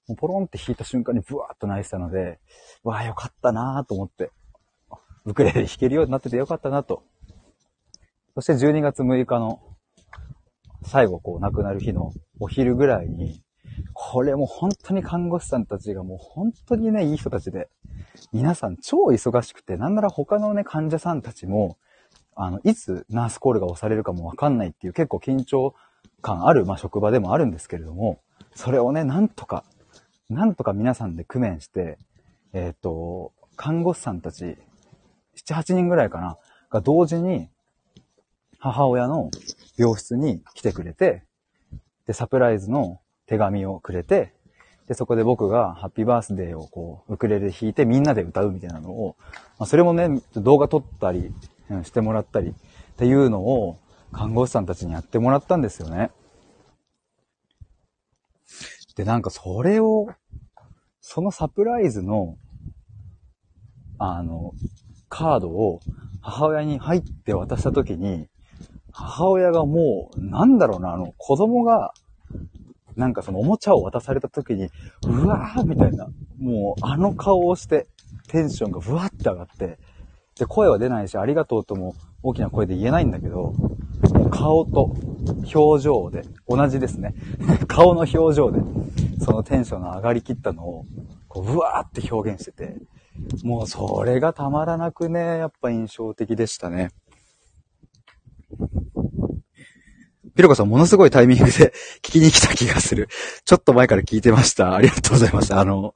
[0.09, 2.39] もうポロンって弾いた瞬間にブワーっと泣いてたので、
[2.83, 4.31] わあよかったなと思って、
[5.27, 7.03] ウクレレ弾けるようになっててよかったなと。
[8.37, 9.63] そして12月6日の
[10.85, 13.43] 最後こう亡くなる日のお昼ぐらいに、
[13.95, 17.71] これもう本当に看護師さんたちがもう本当にね、いい人たちで、
[18.35, 21.79] 皆さん超忙しくて、なんなら他のね、患者さんたちも、
[22.35, 25.75] あの、いつナースコールが押されるかもわかんないっていう結構緊張
[26.21, 28.21] 感ある、まあ、職場でもあるんですけれども、
[28.55, 29.65] それをね、なんとか、
[30.29, 31.97] なんとか皆さんで工面して、
[32.53, 34.59] えっ、ー、と、看護師さんたち、
[35.37, 36.37] 7、8人ぐらいかな、
[36.69, 37.49] が同時に、
[38.73, 39.31] 母親の
[39.77, 41.25] 病室に来てくれて、
[42.07, 44.33] で、サプライズの手紙をくれて、
[44.89, 49.17] で、そこで僕がハッピーバースデーをこう、ウクレレ弾いてみんなで歌うみたいなのを、
[49.59, 51.33] まあ、それもね、動画撮ったり
[51.85, 52.55] してもらったりっ
[52.97, 53.79] ていうのを
[54.13, 56.11] 看護師さんたちにやってもらったんですよね。
[58.97, 60.09] で、なんかそれを、
[61.01, 62.37] そのサプライズの、
[63.99, 64.53] あの、
[65.09, 65.81] カードを
[66.21, 68.29] 母親に入って渡した時に、
[68.97, 71.93] 母親がもう、なんだろうな、あの、子供が、
[72.97, 74.71] なんかそのおもちゃを渡された時に、
[75.07, 77.87] うわーみたいな、もうあの顔をして、
[78.29, 79.79] テンションがブワーって上がって、
[80.39, 83.53] で、声は出ないし、ありがとうとも大きな声で言えないんだけど、
[84.15, 84.97] もう顔と
[85.55, 87.15] 表情で、同じですね。
[87.69, 88.61] 顔の表情で、
[89.21, 90.87] そのテンションが上がりきったのを、
[91.29, 92.77] こう、うわーって表現してて、
[93.45, 96.93] もうそれがたまらなくね、やっぱ印象的でしたね。
[100.37, 101.51] ピロコさんものすごいタイミングで
[102.05, 103.09] 聞きに来た気がする。
[103.47, 104.75] ちょっと前から聞いてました。
[104.75, 105.55] ありがとうございます。
[105.55, 105.95] あの、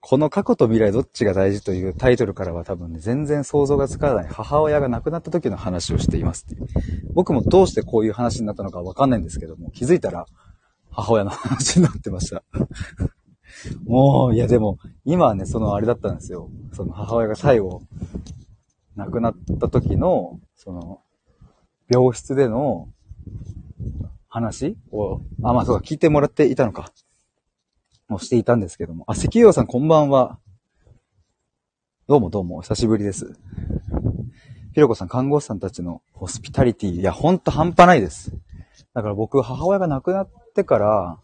[0.00, 6.66] この過去と未来どっちが大事というタイトルからは多分ね、全然想像がつかない母親が亡くなった時の話をしていますってい。
[7.12, 10.24] 僕もどうしてこういう話になったのかわかんないんですけども、気づいたら
[10.90, 12.42] 母親の話になってました。
[13.84, 16.50] もう、いやでも、今はね、そのあれだったんですよ。
[16.72, 17.82] その母親が最後、
[18.96, 21.00] 亡くなった時の、その、
[21.88, 22.88] 病室での
[24.28, 24.76] 話？
[24.90, 26.92] を、あ、まあそうか、聞いてもらっていたのか。
[28.08, 29.04] もしていたんですけども。
[29.08, 30.38] あ、石油王さんこんばんは。
[32.08, 33.36] どうもどうも、久しぶりです。
[34.74, 38.30] ひろこさん、看護師さんたちのホスピタリティ、いや、ほんと半端ないです。
[38.94, 41.18] だから僕、母親が亡くなってから、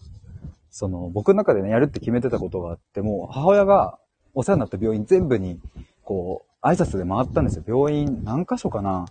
[0.70, 3.98] その、僕の中でね、やるって決めてたことがあって、もう、母親が
[4.34, 5.60] お世話になった病院全部に、
[6.02, 7.64] こう、挨拶で回ったんですよ。
[7.66, 9.06] 病院何箇所かな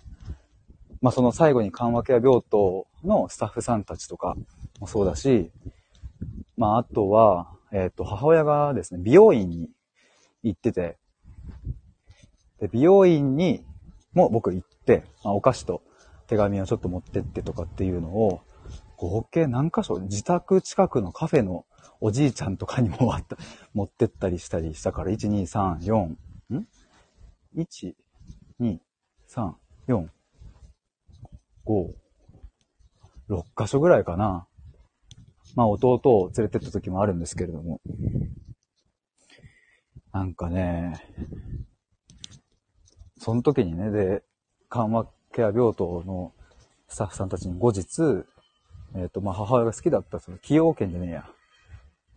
[1.01, 4.35] まあ、その最後に緩和ケア病棟のスタッフさんたちとか
[4.79, 5.51] もそうだし、
[6.57, 9.69] まあ、あとは、えっ、ー、と、母親がですね、美容院に
[10.43, 10.97] 行ってて、
[12.59, 13.65] で、美容院に
[14.13, 15.81] も僕行って、まあ、お菓子と
[16.27, 18.41] 手紙をちょっと持ってってとかっていうのを、
[18.97, 21.65] 合計何箇所自宅近くのカフェの
[21.99, 23.15] おじいちゃんとかにも
[23.73, 26.67] 持ってったりしたりしたから、1、2、3、4、ん
[27.55, 27.95] ?1、
[28.59, 28.79] 2、
[29.27, 29.53] 3、
[29.87, 30.09] 4、
[31.65, 31.93] 5、
[33.29, 34.47] 6箇所ぐらいかな。
[35.55, 37.81] まあ弟を連れてった時もあるんですけれども。
[40.13, 40.93] なんかね、
[43.17, 44.23] その時にね、で、
[44.69, 46.33] 緩和ケア病棟の
[46.87, 48.25] スタッフさんたちに後日、
[48.95, 51.25] えっ、ー、と、まあ母親が好きだったその崎陽軒でねえや。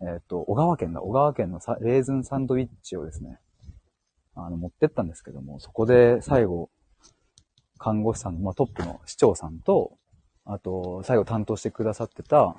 [0.01, 1.01] えっ、ー、と、小川県だ。
[1.01, 3.39] 小川県のレーズンサンドイッチをですね、
[4.35, 6.69] あの、持ってったんですけども、そこで最後、
[7.77, 9.97] 看護師さんの、まあ、トップの市長さんと、
[10.45, 12.55] あと、最後担当してくださってた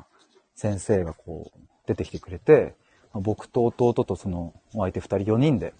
[0.54, 2.74] 先生がこう、出てきてくれて、
[3.12, 5.72] まあ、僕と弟とその、お相手二人4人で、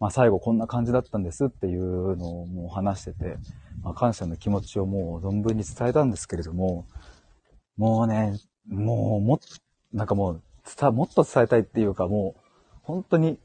[0.00, 3.36] まあ、最後こんな感じだったんですっていうのをもう話してて、
[3.82, 6.86] まあ、感謝の気持ちをもう存分に伝えたんですけれども、
[7.76, 9.40] もうね、もう、も、
[9.92, 10.42] なんかもう、
[10.78, 12.40] 伝、もっと伝えたいっていうかもう、
[12.82, 13.38] 本当に、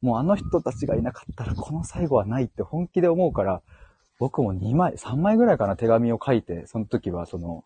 [0.00, 3.62] もうあの人たちがいなかったらこの最後はないって本気で思うから、
[4.24, 7.62] 僕も2枚、3枚ぐらいかな手紙を書いて、その時はその、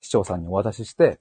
[0.00, 1.20] 市長さんにお渡しして、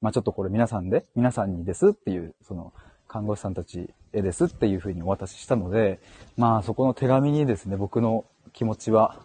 [0.00, 2.72] まあちょっとこれ皆さんで、皆さんにですっていう、その、
[3.06, 6.00] 看護師さんたちへですっていうふうにお渡ししたので、
[6.36, 9.20] まあそこの手紙にですね、僕の気持ちは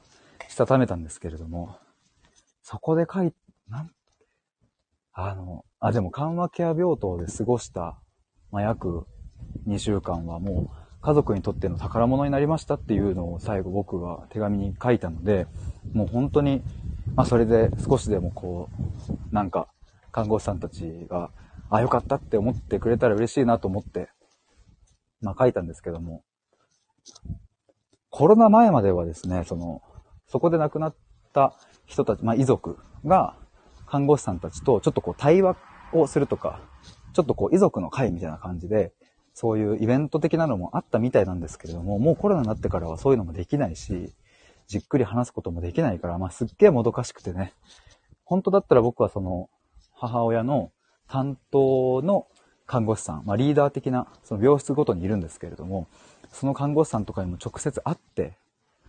[0.47, 1.75] したためたんですけれども、
[2.61, 3.33] そこで書い、
[3.69, 3.89] なん
[5.11, 7.97] あの、あ、でも緩和ケア病棟で過ごした、
[8.51, 9.07] まあ約
[9.67, 15.47] 2週間はもう、家族にとっての宝物になりましたっていうのを最後僕が手紙に書いたので、
[15.93, 16.61] もう本当に、
[17.15, 18.67] まあそれで少しでもこ
[19.09, 19.69] う、なんか
[20.11, 21.31] 看護師さんたちが、
[21.69, 24.09] あ、よかったって思ってくれたら嬉しいなと思って、
[25.21, 26.25] まあ書いたんですけども、
[28.09, 29.81] コロナ前まではですね、その、
[30.27, 30.95] そこで亡くなっ
[31.31, 31.53] た
[31.85, 33.37] 人たち、まあ遺族が
[33.85, 35.55] 看護師さんたちとちょっとこう対話
[35.93, 36.59] をするとか、
[37.13, 38.91] ちょっとこう遺族の会みたいな感じで、
[39.39, 44.11] そういうイベント的なのもあったみたいなんですけれども、もうコロナになってからはそういうのもできないし、
[44.65, 47.53] じっくり話すこともできないから、まあ、すっげえもどかしくてね。
[48.25, 49.47] 本当だったら僕はその、
[49.93, 50.71] 母親の
[51.07, 52.25] 担当の
[52.65, 55.87] 看護師さん、まあ、リーダー的な、その病室ごとにいるんですけれども、
[56.31, 58.39] その看護師さんとかにも直接会って、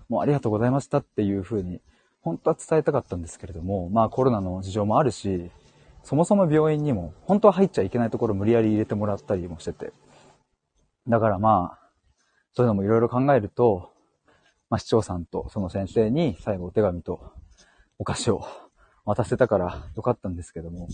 [0.09, 1.83] もうありがとうございましたっていうふうに、
[2.23, 5.51] 本当は伝えたかったんですけれども、まあコロナの事情もあるし、
[6.05, 9.93] そもそも病院にも、本当は入っちゃいけないところ無理やり入れてもらったりもしてて、
[11.09, 11.91] だからまあ、
[12.53, 13.91] そういうのもいろいろ考えると、
[14.69, 17.33] まあ市長さんとその先生に最後お手紙と
[17.99, 18.47] お菓子を
[19.05, 20.89] 渡せたからよかったんですけども。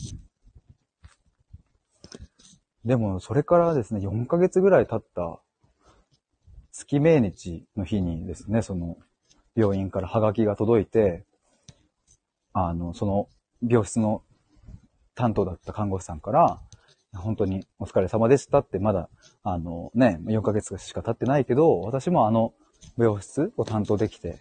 [2.84, 5.40] でもそれからですね、4ヶ月ぐらい経った
[6.70, 8.98] 月命日の日にですね、その
[9.56, 11.24] 病院からハガキが届いて、
[12.52, 13.28] あの、その
[13.66, 14.22] 病室の
[15.14, 16.60] 担当だった看護師さんから、
[17.14, 19.08] 本当にお疲れ様でしたってまだ、
[19.42, 22.52] あのね、4ヶ月しか経ってないけど、私もあの
[22.98, 24.38] 病室を担当できて、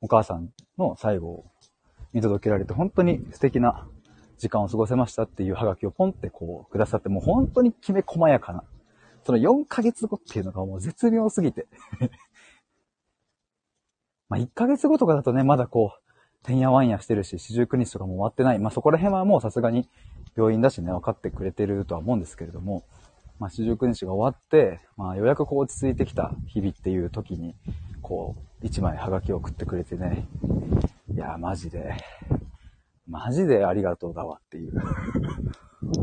[0.00, 1.44] お母さんの最後を
[2.12, 3.86] 見届けられて、本当に素敵な
[4.38, 8.64] 時間を過ごせましたっていうハガキをポンってこうくださって、もう本当にきめ細やかな、
[9.24, 11.66] その4ヶ月後っていうのがもう絶妙すぎて
[14.28, 18.58] まあ1ヶ月後とかだとね、まだこう、てんやわんやしてるし、四十九日とかも終わってない。
[18.58, 19.88] まあそこら辺はもうさすがに
[20.36, 22.84] 病院だしね、分かってくれてるとは思うんですけれども、
[23.38, 27.54] まあ、四十九日が終わって、まあ、ようやくこう落ち着いてきた日々っていう時に、
[28.00, 30.26] こう、一枚ハガキを送ってくれてね、
[31.12, 31.94] いや、マジで、
[33.08, 34.72] マジでありがとうだわっていう。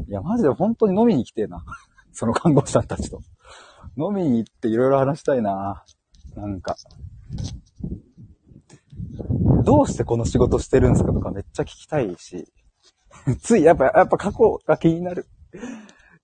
[0.08, 1.64] いや、マジで本当に飲みに来てえな。
[2.14, 3.22] その看護師さんたちと。
[3.98, 5.84] 飲みに行っていろいろ話したいな。
[6.36, 6.76] なんか。
[9.64, 12.52] どうしてこの仕事してるんですかとかめっちゃ聞きたいし。
[13.42, 15.28] つい、やっぱ、やっぱ過去が気になる。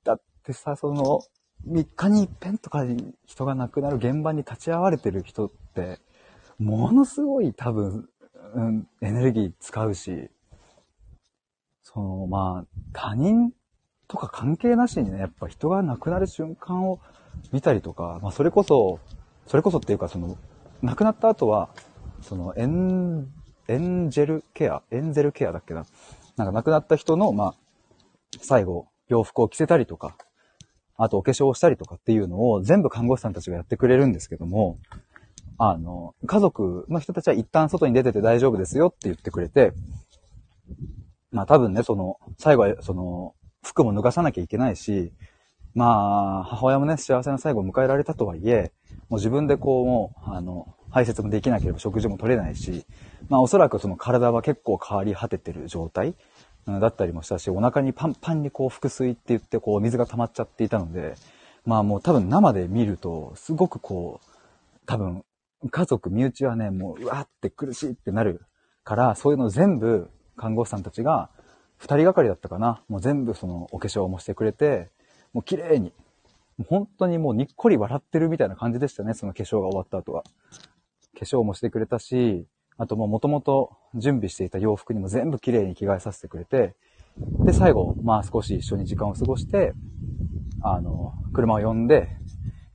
[0.04, 1.22] だってさ、その、
[1.68, 6.00] 3日に一遍とかに人が亡くなる現場に立ち会われてる人って、
[6.60, 8.10] ものすごい多分、
[8.54, 10.30] うん、エネルギー使うし、
[11.84, 13.52] その、まあ、他人
[14.08, 17.00] とか関係なしにね、やっぱ人が亡くなる瞬間を
[17.52, 19.00] 見たりとか、まあ、それこそ、
[19.46, 20.38] それこそっていうか、その、
[20.82, 21.70] 亡くなった後は、
[22.22, 23.28] その、エン、
[23.68, 25.86] エンジェルケアエンゼルケアだっけな
[26.38, 27.56] なんか亡くなった人の、まあ、
[28.42, 30.16] 最後、洋服を着せたりとか、
[30.96, 34.78] あとお化粧をしたりとかっていうのを全部看護師さんたちがやってくれるんですけども、
[35.58, 39.74] あの、家族の人たちは一旦外に出てて大丈夫ですよって言ってくれて、
[41.32, 43.34] まあ多分ね、その、最後は、その、
[43.64, 45.14] 服も脱がさなきゃいけないし、
[45.74, 48.72] まあ、母親もね、幸せな最後を迎えられたとはいえ、
[49.10, 52.86] もう自分でこう、もう、あの、排泄もできなければ食事も取れないし、
[53.30, 56.16] まあおそらくその体は結構変わり果ててる状態
[56.66, 61.16] だったりもしたし、お腹にパンパンにこう腹水って言ってこう水が溜まっちゃっていたので、
[61.66, 64.30] まあもう多分生で見ると、すごくこう、
[64.86, 65.24] 多分
[65.72, 68.42] 家族、身内はね、もううわって苦しいってなる
[68.84, 71.30] から、そういうの全部看護師さんたちが、
[71.78, 72.82] 二人がかりだったかな。
[72.88, 74.90] もう全部そのお化粧もしてくれて、
[75.34, 75.92] もう綺麗に、
[76.68, 80.24] 本当にもうにっこり笑ってるみたいな感じでしたね、その化粧が終わった後は。
[80.24, 82.46] 化粧もしてくれたし、
[82.78, 86.76] あともう元々準備していた洋服にも全部綺麗に着替えさせてくれて、
[87.20, 89.74] で、最後、まあ少し一緒に時間を過ごして、
[90.62, 92.10] あの、車を呼んで、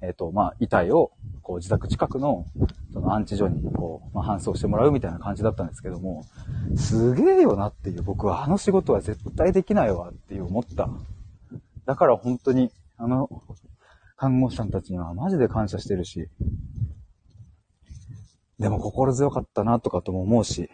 [0.00, 2.46] えっ、ー、と、まあ遺体を、こう自宅近くの、
[2.92, 6.24] その安置所に、こう、まあ搬送してもらうみたいな感じだったんですけども、
[6.76, 10.88] すげえよなっていう、僕はあの仕事は絶対できないわっていう思った。
[11.86, 13.28] だから本当に、あの、
[14.16, 16.28] 看護師さんたちにはマジで感謝してるし、
[18.58, 20.70] でも心強かったなとかとも思うし、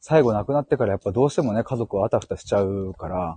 [0.00, 3.36] 最後亡くなってからやっぱどうしてもね、家族はあたふたしちゃうから、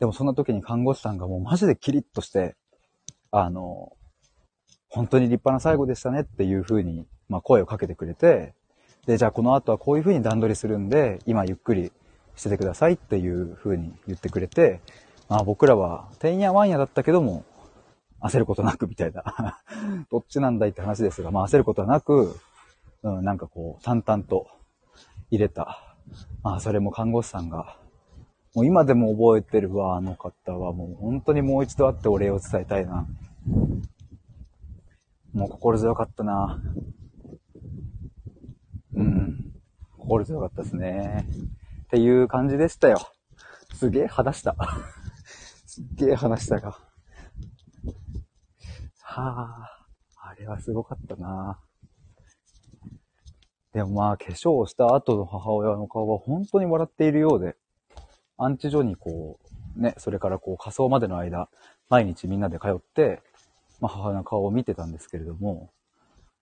[0.00, 2.56] でもそんな時に看護師さんがもうマジでキリッとして、
[3.30, 3.92] あの、
[4.88, 8.54] 本当に立派な最後でしたねっていう風に、まあ声をかけてくれて、
[9.06, 11.92] で、じゃあこの後はこういう風に段取りするんで、今ゆっくり
[12.36, 14.80] しててくださいっていう風に言ってくれて、
[15.28, 17.44] まあ僕らは、てんやわんやだったけども、
[18.20, 19.60] 焦ることなくみたいな。
[20.10, 22.34] どっちなんだいって話ですが、まあ焦ることはなく、
[23.02, 24.48] うん、なんかこう、淡々と
[25.30, 25.96] 入れた。
[26.42, 27.78] まあ、それも看護師さんが、
[28.54, 30.72] もう今でも覚えてるわ、あの方は。
[30.72, 33.06] もう本当にもう一度会ってお礼を伝えたいな。
[35.32, 36.60] もう心強かったな。
[38.94, 39.52] うん。
[39.98, 41.28] 心強かったですね。
[41.84, 42.98] っていう感じでしたよ。
[43.74, 44.56] すげえ話した。
[45.66, 46.70] すげえ話したが。
[49.00, 49.68] は
[50.16, 51.60] あ、あれはすごかったな。
[53.72, 57.56] でもまあ、化粧をした後の母親の顔は本当に笑っているようで、
[58.38, 59.38] アンチ所にこ
[59.76, 61.48] う、ね、それからこう仮装までの間、
[61.90, 63.20] 毎日みんなで通って、
[63.80, 65.70] まあ母親の顔を見てたんですけれども、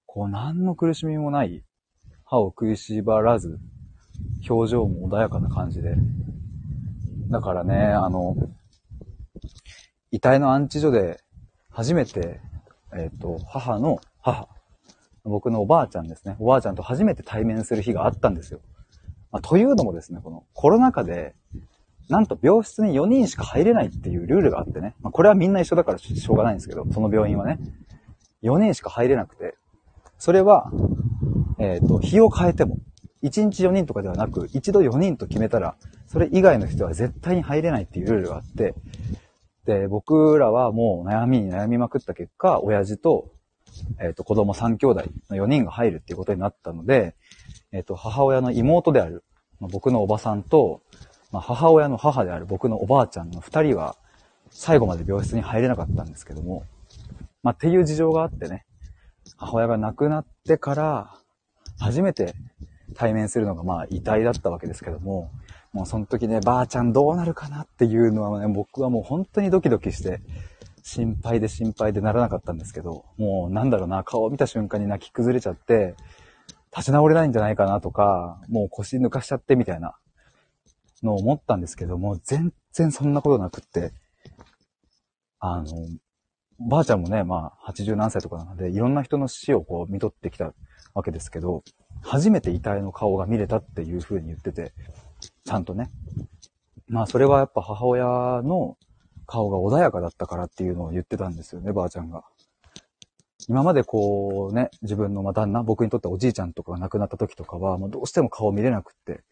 [0.06, 1.62] こう何の苦しみもない、
[2.24, 3.58] 歯を食いしばらず、
[4.48, 5.94] 表情も穏やかな感じで。
[7.28, 8.36] だからね、あの、
[10.12, 11.20] 遺体の安置所で
[11.70, 12.40] 初めて、
[12.94, 14.48] えっ、ー、と、母の母
[15.26, 16.36] 僕のおばあちゃんですね。
[16.38, 18.60] おばあちゃんと初めて対面する日があったんですよ。
[19.32, 21.34] まあ、というのもですね、このコロナ禍で、
[22.08, 24.94] なんと病室に4人しか入れないっていうルールがあってね。
[25.00, 27.58] まあ、これはみんな一緒だからしょうがないんですけど、その病院はね。
[28.42, 29.56] 4人しか入れなくて。
[30.18, 30.70] それは、
[31.58, 32.78] えっ、ー、と、日を変えても、
[33.24, 35.74] 1日4人とかではなく、一度4人と決めたら、
[36.06, 38.74] それ以外の人は絶対に入れないっていうルールがあって、
[39.64, 43.32] で、僕らはもう悩みに悩みまくった結果、親父と
[44.00, 47.14] えっ、ー、と、子供3兄弟の4人が入るっていうことになったので、
[47.72, 49.24] えっ、ー、と、母親の妹である、
[49.60, 50.82] まあ、僕のおばさんと、
[51.32, 53.96] まあ、母親の母である僕のおばあちゃんの2人は、
[54.50, 56.64] 最後まで病室に入れなかったんですけども、
[57.42, 58.64] まあ、っていう事情があってね、
[59.36, 61.14] 母親が亡くなってから、
[61.78, 62.34] 初めて
[62.94, 65.30] 対面するのがまあ遺体だったわけですけども、
[65.72, 70.20] もうその時ね、ばあちゃんどうなるかなっていうのはね、僕はもう本当にドキドキして、
[70.86, 75.96] 心配で心配でならなかったんですけど、もうなんだろうな、顔を見た瞬間に泣き崩れちゃって、
[76.70, 79.98] 立ち直れないんじゃないかなとか、もう腰抜かしちゃってみたいな
[81.02, 83.94] のを思ったんですけども、全然そんなことなくって、
[85.40, 85.66] あの、
[86.60, 90.54] ばあちゃんもね、まあ、80何歳とかなので、いろんな人の死をこう、見とってきた
[90.94, 91.64] わけですけど、
[92.00, 94.72] 初めて遺体の顔が見れたっていう風に言ってて、
[95.44, 95.90] ちゃんとね。
[96.86, 98.04] まあそれはやっぱ母親
[98.44, 98.76] の
[99.26, 102.24] 顔が穏やかだったからっていうのを言ってたんですよね、ばあちゃんが。
[103.48, 109.22] 今までこうね、自分のま旦那、僕にとっておじいちゃんとかが亡くなった時とかは、まあ、どうしても顔見れなくって、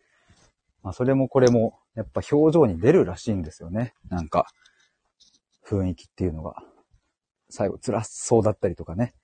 [0.83, 3.95] まあそれもこれも、やっぱ表情に出るらしいんですよね。
[4.11, 4.47] なんか、
[5.67, 6.57] 雰囲気っていうのが。
[7.49, 9.15] 最後辛そうだったりとかね。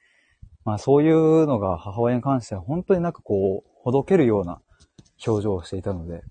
[0.65, 4.61] まあそういうのが母親に関しては本当になんかこう、ほどけるような
[5.27, 6.23] 表情をしていたので、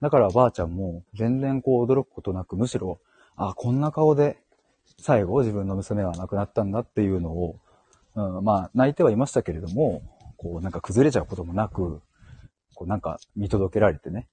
[0.00, 3.00] だからばあちゃんも全然こう驚くことなく、むしろ、
[3.38, 4.36] あ、こんな顔で
[5.00, 7.56] 最後自分の娘は亡くなったんだっていうのを、
[8.14, 10.02] うん、まあ泣いてはいましたけれども、
[10.36, 12.02] こうなんか崩れちゃうこともなく、
[12.74, 14.28] こうなんか見届けられてね、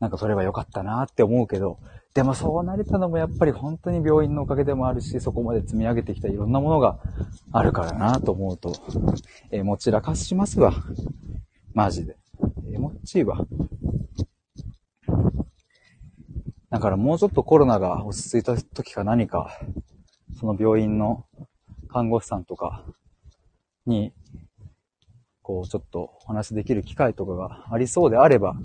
[0.00, 1.78] なんかそれは良かったなって思うけど、
[2.14, 6.98] でもそうなれたのもやっぱり本当に病院のおかげでもあるし、そこまで積み上げてきたいろんなものが
[7.52, 8.72] あるからなと思うと、
[9.50, 10.72] えー、もちらかしますわ。
[11.74, 12.16] マジで。
[12.72, 13.46] えー、もっちいわ。
[16.70, 19.60] だからもうちょっとコロナが落ち着いた時か何か、
[20.38, 21.24] その病院の
[21.88, 22.84] 看護師さんとか
[23.86, 24.12] に、
[25.42, 28.56] こうちょっとお話できる機会とかがありそうであれば、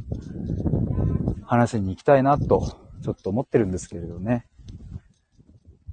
[1.45, 4.47] 話しに行きたいなと、ちょっと思ってるんですけれどね。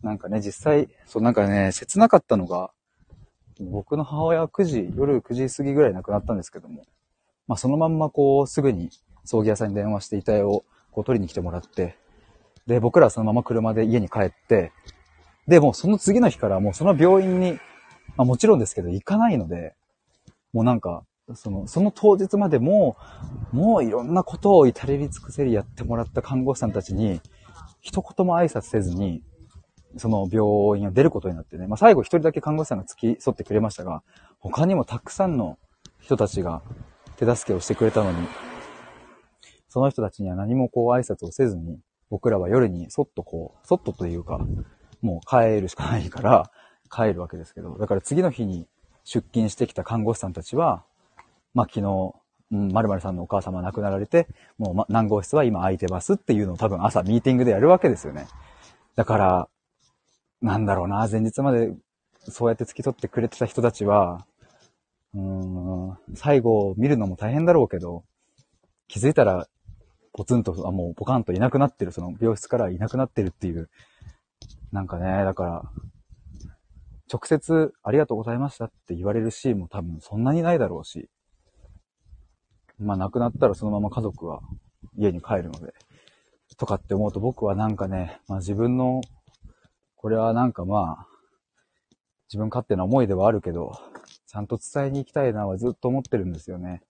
[0.02, 2.70] なんかね、実際、そうなんかね、切なかったのが、
[3.60, 6.84] 僕の母親は9時、夜9時過ぎぐらい亡くなったんですけども、
[7.46, 8.90] まあそのまんまこう、すぐに
[9.24, 11.96] 葬儀屋さんに電話して遺体をこう取りに来てもらって、
[12.66, 14.72] で、僕らはそのまま車で家に帰って、
[15.46, 17.52] で、もうその次の日からもうその病院に、
[18.16, 19.74] まあもちろんですけど行かないので、
[20.52, 22.96] もうなんか、その、その当日までも、
[23.52, 27.20] もういろんなことを至れり尽くせりやってもらった看護師さんたちに、
[27.80, 29.22] 一言も挨拶せずに、
[29.96, 34.02] その病院を出ることになってね、まあ最後一人だけ看護師さんが付き添ってくれましたが、
[34.38, 35.58] 他にもたくさんの
[36.00, 36.62] 人たちが
[37.16, 38.26] 手助けをしてくれたのに、
[39.68, 41.78] その人たちには何もこう挨拶をせずに、
[42.10, 44.40] 僕らは夜にそっとこう、そっとというか、
[45.02, 46.50] もう帰るしかないから
[46.90, 48.66] 帰るわけですけど、だから次の日に
[49.04, 50.84] 出勤してきた看護師さんたちは、
[51.54, 52.14] まあ、昨日、
[52.50, 54.26] うん、〇〇さんのお母様亡くなられて、
[54.58, 58.26] もう、ま、何号室は今空いてますっていうのを多分朝ミーティングでやるわけですよね。
[58.96, 59.48] だから、
[60.40, 61.72] なんだろうな、前日まで
[62.28, 64.26] そうやって付き添ってくれてた人たちは、
[65.14, 68.04] うーん、最後を見るのも大変だろうけど、
[68.88, 69.48] 気づいたら、
[70.18, 73.70] ポツンと、あ、もうポカンといなくなってる、その病室からいなくなってるっていう、
[74.72, 75.62] なんかね、だから、
[77.08, 81.08] 直接ありがとうございましたって言われるシーンも多分そんなにないだろうし、
[82.80, 84.40] まあ亡くなったらそのまま家族は
[84.96, 85.72] 家に帰るので、
[86.56, 89.02] とかって思うと僕はなんかね、まあ自分の、
[89.94, 91.06] これはなんかまあ、
[92.28, 93.78] 自分勝手な思いではあるけど、
[94.26, 96.82] ちゃんと伝えに行きたいなはずっと思ってるんですよね。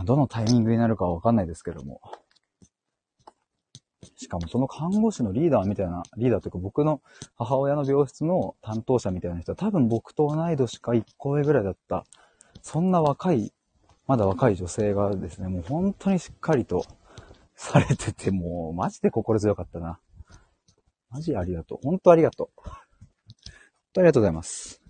[0.00, 2.00] まあ、どのタイミングになるかはわかんないですけども。
[4.16, 7.02] しかもその看護師のリーダーみたいな、リーダーというか僕の
[7.36, 12.06] 母親の病室の担当者みたいな人は多分僕と同い年か1個上ぐらいだった。
[12.62, 13.52] そんな若い
[14.06, 16.86] まだ若い女性がですね、もう本当にしっかりと
[17.54, 20.00] されてて、もうマジで心強かったな。
[21.10, 21.78] マジありがとう。
[21.82, 22.48] 本当ありがとう。
[22.56, 22.72] 本
[23.92, 24.80] 当ありがとうございます。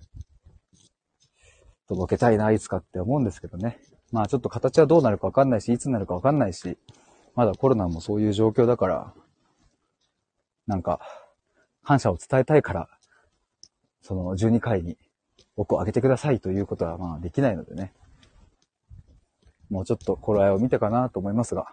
[1.88, 3.80] 届けたいな、いつかって思うんですけどね。
[4.12, 6.78] まあちょっと形はどうなるかわかんないし、いつになるかわかんないし、
[7.34, 9.14] まだコロナもそういう状況だから、
[10.66, 11.00] なんか、
[11.82, 12.88] 感謝を伝えたいから、
[14.02, 14.96] その12回に
[15.56, 17.92] 僕をあげてくださいということはまあできないのでね。
[19.68, 21.66] もうちょっと頃合いを見てかなと思いますが。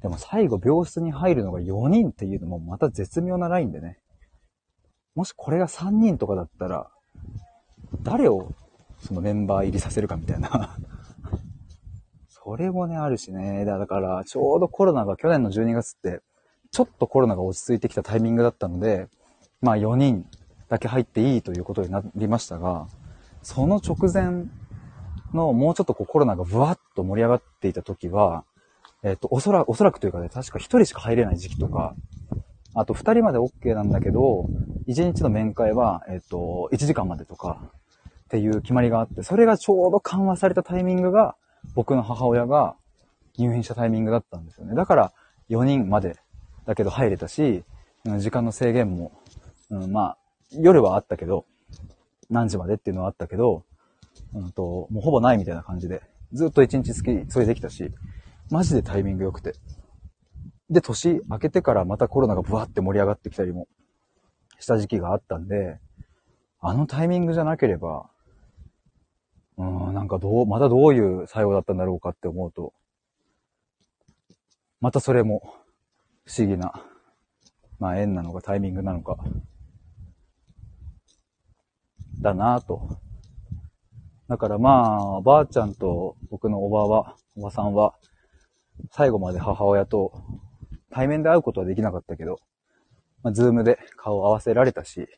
[0.00, 3.98] でも最後病室に入るのが4人っていうのもまた絶妙なラインでね。
[5.14, 6.88] もしこれが3人とかだったら、
[8.02, 8.54] 誰を
[9.00, 10.76] そのメンバー入りさせるかみたいな
[12.28, 13.64] それもね、あるしね。
[13.64, 16.22] だから、ちょうどコロナが去年の12月って、
[16.70, 19.08] ちょっとコロナが落ち着いてきたタイミングだったので、
[19.60, 20.26] まあ4人
[20.68, 22.86] だけ入っていいということになりましたが、
[23.42, 24.46] その直前
[25.34, 28.44] のもうちょっとこうコロナがブワッと盛り上がっていた時は、
[29.02, 31.94] えっ、と、おそらく、おそらくというかね、確か一人しか入れない時期とか、
[32.74, 34.46] あと二人まで OK なんだけど、
[34.86, 37.60] 一日の面会は、えっ、と、一時間までとか、
[38.28, 41.34] っていう決まりがあって、それがちょうど緩和されたタイミングが、
[41.74, 42.76] 僕の母親が
[43.38, 44.74] 入院したタイミングだったんですよね。
[44.74, 45.12] だから
[45.48, 46.18] 4人まで
[46.66, 47.64] だけど入れたし、
[48.18, 49.12] 時間の制限も、
[49.70, 50.18] うん、まあ、
[50.52, 51.46] 夜はあったけど、
[52.28, 53.64] 何時までっていうのはあったけど、
[54.34, 56.02] うんと、もうほぼないみたいな感じで、
[56.32, 57.90] ずっと一日好き、それできたし、
[58.50, 59.54] マジでタイミング良くて。
[60.68, 63.68] で、年明けてからまたコロナがブワって盛り上がってきたりも
[64.58, 65.78] した時期があったんで、
[66.60, 68.10] あのタイミングじゃなければ、
[69.58, 72.72] うん、なんかどう、またどういう作用だったんだろうかって思うと、
[74.80, 75.42] またそれも
[76.24, 76.72] 不思議な、
[77.80, 79.16] まあ縁なのかタイミングなのか、
[82.20, 83.00] だなぁと。
[84.28, 87.94] だからまあ、ばあちゃんと僕のおばは、おばさんは、
[88.92, 90.22] 最後まで母親と
[90.90, 92.38] 対面で会うことはできなかったけど、
[93.24, 95.08] まあ、ズームで顔を合わせられたし、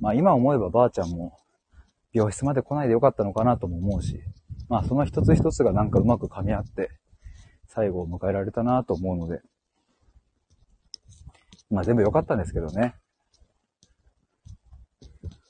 [0.00, 1.38] まあ今思えばばあちゃんも
[2.12, 4.20] 病室まで来ないでよかったのかなとも思うし、
[4.68, 6.90] まあその一つ一つがなんかうまく噛み合って、
[7.66, 9.40] 最後を迎えられたなと思うので、
[11.70, 12.94] まあ全部良かったんですけどね。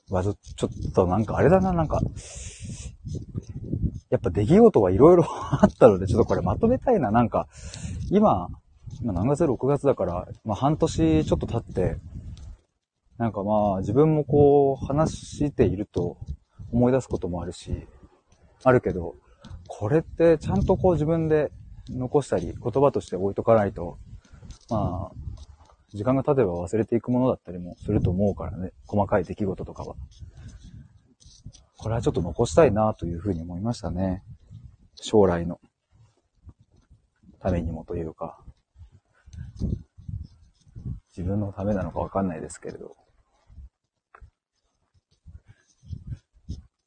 [0.09, 2.01] わず、ちょっとなんかあれだな、なんか、
[4.09, 7.11] やっぱ出来事はいろいろあったので、ちょっとこれまとめたいな。
[7.11, 7.47] なんか、
[8.09, 8.47] 今、
[9.01, 11.97] 今何月 ?6 月だから、まあ半年ちょっと経って、
[13.17, 16.17] なんかまあ自分もこう話していると
[16.73, 17.87] 思い出すこともあるし、
[18.63, 19.15] あるけど、
[19.67, 21.51] これってちゃんとこう自分で
[21.89, 23.97] 残したり言葉として置いとかないと、
[24.69, 25.15] まあ、
[25.93, 29.95] 時間が経てば忘れていくものだったりもすると思うからね、細かい出来事とかは。
[31.77, 34.23] これはちょっと残したいなというふうに思いましたね。
[34.95, 35.59] 将来の
[37.39, 38.39] ためにもというか、
[41.15, 42.95] 自分のためなのかわかんないですけれど。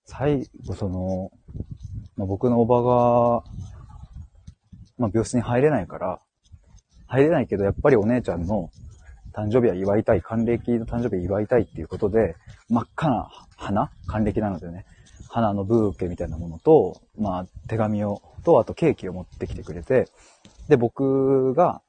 [0.07, 1.31] 最後、その、
[2.17, 3.45] まあ、僕のおばが、
[4.99, 6.21] まあ、病室に入れないから、
[7.07, 8.71] 入れないけど、やっぱりお姉ちゃんの
[9.33, 12.37] 誕生日は祝いたい、還暦の誕生日は祝いたいっていうことで、
[12.69, 14.87] 真っ赤な花還暦なのでね、
[15.29, 20.09] 花のブーケみたいなものと、まあ、手紙を、と、あとケーキを持ってきてくれて、
[20.69, 21.83] で、僕が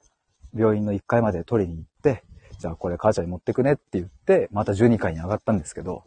[0.55, 2.24] 病院の1階まで取りに行って、
[2.59, 6.03] じゃあこれ母ちゃんに持ってくねって言って、また12階に上がったんですけど、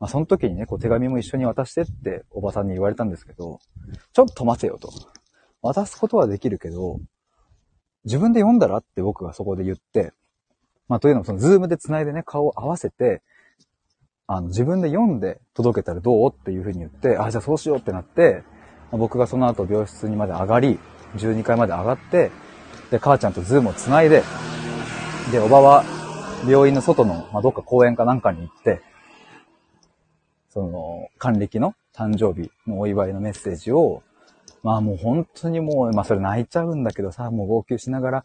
[0.00, 3.60] まあ、その時にね、こう手紙も一緒に渡してっておばさんに言われたんですけど、
[4.14, 4.90] ちょっと待てよと。
[5.60, 6.98] 渡すことはできるけど、
[8.04, 10.12] 自分で読んだらって僕がそこで言って、
[10.88, 13.22] まあ、というのもその Zoom で繋いでね、顔を合わせて、
[14.26, 18.42] あの、自分で読んで届けたらどうっていうふうに言って、あ、じゃあそうしようってなって、
[18.90, 20.78] まあ、僕がその後病室にまで上がり、
[21.16, 22.30] 12階まで上がって、
[22.90, 24.22] で、母ちゃんと Zoom を繋いで、
[25.30, 25.84] で、おばは
[26.48, 28.82] 病院の外の、まあ、どっか公園かなんかに行って、
[30.50, 34.02] その、還暦の誕生日のお祝いのメッセージを、
[34.62, 38.24] まあもう本当にもう、まあそれ泣いちゃうんだけどさ、もう号泣しながら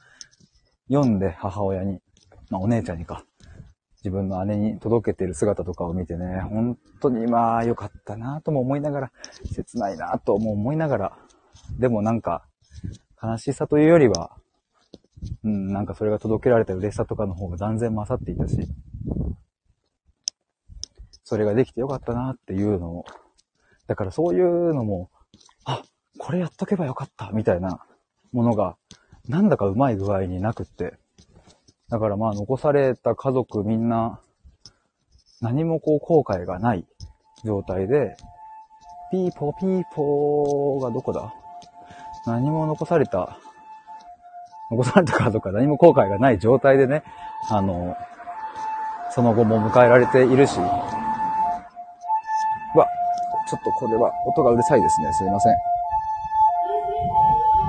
[0.89, 2.01] 読んで母親に、
[2.49, 3.25] まあ、お姉ちゃんにか、
[3.97, 9.11] 自分の姉に届けてる姿とかを見てね、本当にまあ良かったなとも思いながら、
[9.51, 11.17] 切ないなとも思いながら、
[11.79, 12.45] でもなんか、
[13.21, 14.31] 悲しさというよりは、
[15.43, 18.67] うん、なんかそれが届けられた嬉しさとかの方が断然勝っていたし、
[21.25, 23.05] それができてよかったなっていうのを、
[23.87, 25.09] だからそういうのも、
[25.65, 25.81] あ、
[26.19, 27.83] これやっとけばよかった、みたいな
[28.31, 28.77] ものが、
[29.27, 30.93] なんだかうまい具合になくって、
[31.89, 34.19] だからまあ残された家族みんな、
[35.41, 36.85] 何もこう後悔がない
[37.43, 38.15] 状態で、
[39.11, 41.33] ピーポーピーポーがどこだ？
[42.27, 43.39] 何も残された、
[44.69, 47.03] 残された家族は 何も後悔がない状態でね、
[47.49, 47.95] あの、
[49.11, 50.59] その後も迎えられているし、
[53.47, 55.13] ちょっとこれは音がうるさいですね。
[55.13, 55.53] すいません。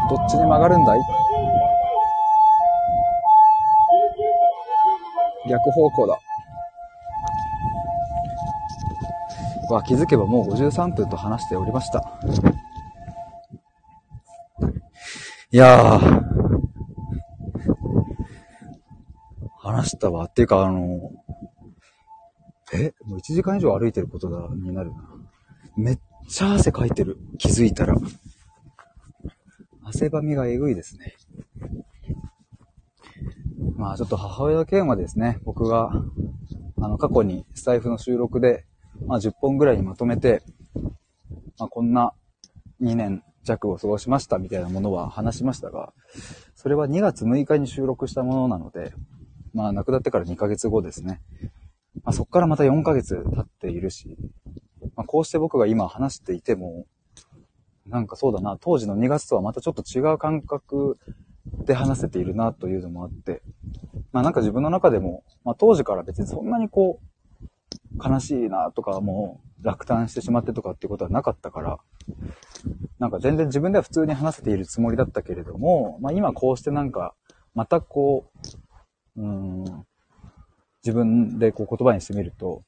[0.09, 1.01] どっちに曲がるんだい？
[5.49, 6.19] 逆方向だ。
[9.71, 12.21] わ、気づけばもう53分と話しておりました。
[15.51, 16.23] いやー、
[19.59, 20.25] 話したわ。
[20.25, 21.11] っていうか、あの、
[22.75, 22.95] え？
[23.05, 25.16] もう1時間以上歩いてることだ、になるな。
[25.77, 25.99] めっ
[26.29, 27.19] ちゃ汗かいてる。
[27.39, 27.95] 気づいたら。
[29.85, 31.15] 汗ばみがえぐいですね。
[33.77, 35.91] まあちょっと母親の件はですね、僕が、
[36.81, 38.65] あの過去にスタイフの収録で、
[39.07, 40.43] まあ10本ぐらいにまとめて、
[41.59, 42.13] まあこんな
[42.81, 45.93] 2年弱を過ごしましたみたいなものは話しましたが、
[46.55, 48.95] それは2月6日に収録したものなので、
[49.53, 51.21] まあ亡くなってから2ヶ月後ですね。
[52.03, 54.17] まあそっからまた4ヶ月経っているし、
[55.17, 56.85] こうして僕が今話していても、
[57.87, 60.99] なんかそうだな、当時の2月とはまたちょっと違う感覚
[61.65, 63.41] で話せているなというのもあって、
[64.13, 67.47] まあなんか自分の中でも、まあ当時から別にそんなにこう、
[67.99, 71.79] 悲しいなとかもう落胆してしまってとかっていうことはなかったから、
[72.99, 77.15] なんか全然自分では普通に話せているつもりだったけれども、まあ今こうしてなんか、
[77.55, 78.27] またこ
[79.17, 79.65] う、うん、
[80.85, 82.63] 自分でこう言葉にしてみると、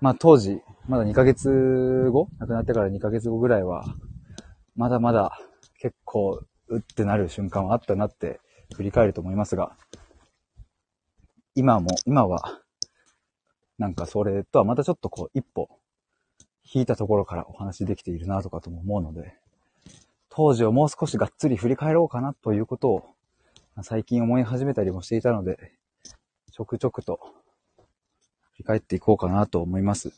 [0.00, 2.30] まあ当時、まだ2ヶ月後？
[2.38, 3.84] 亡くなってから2ヶ月後ぐらいは、
[4.74, 5.38] まだまだ
[5.78, 8.40] 結構うってなる瞬間はあったなって
[8.74, 9.76] 振り返ると思いますが、
[11.54, 12.62] 今も、今は、
[13.76, 15.68] なんかそれとはまたちょっとこう一歩
[16.64, 19.34] 引いたところからお話できているなとかとも思うので、
[20.30, 23.04] 当時をもう少しがっつり振り返ろうかなということを
[23.82, 25.74] 最近思い始めたりもしていたので、
[26.50, 27.20] ちょくちょくと
[28.52, 30.12] 振り返っていこうかなと思います。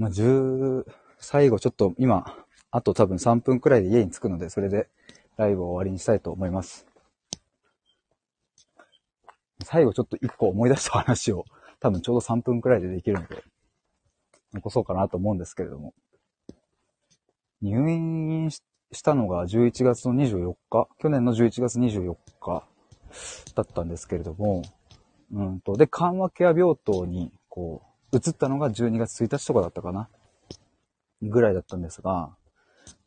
[0.00, 0.86] まあ、10、
[1.18, 2.34] 最後ちょっと今、
[2.70, 4.88] あと多分3分くらいで家に着くので、それで
[5.36, 6.86] ライブを終わりにしたいと思います。
[9.62, 11.44] 最後ちょっと1個思い出した話を
[11.80, 13.44] 多分ちょうど3分くらいでできるので、
[14.54, 15.92] 残そうかなと思うんですけれども。
[17.60, 18.62] 入院し
[19.02, 22.66] たのが11月の24日、去年の11月24日
[23.54, 24.62] だったんですけれども、
[25.30, 30.08] うんと、で、緩和ケア病棟に、こう、移ったのが12月1日とかだったかな。
[31.22, 32.30] ぐらいだったんですが、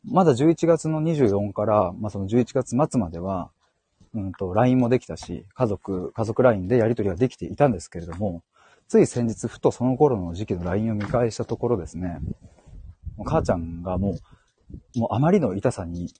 [0.04, 3.50] まだ11月の24から、まあ、その11月末までは、
[4.14, 8.42] うんと、LINE もできたし、家族、家族 LINE でやり取りができていたんですけれども、
[8.86, 12.18] つい先日、ふとその頃の時期の LINE を見返したところですね、
[13.24, 14.18] 母ちゃんがも
[14.94, 16.12] う、もうあまりの痛さに、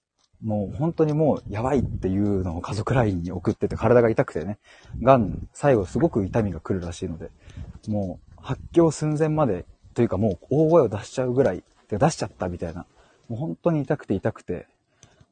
[0.43, 4.59] もう本当にもうやばいっていうのを家族 LINE に送ってて体が痛くてね、
[5.01, 7.31] 癌、最後すごく痛みが来るらしいので、
[7.87, 9.65] もう発狂寸前まで、
[9.95, 12.85] というかもう大声を出しちゃうぐらい、出しちゃったみたいな、
[13.31, 14.67] もう本当に痛くて痛くて、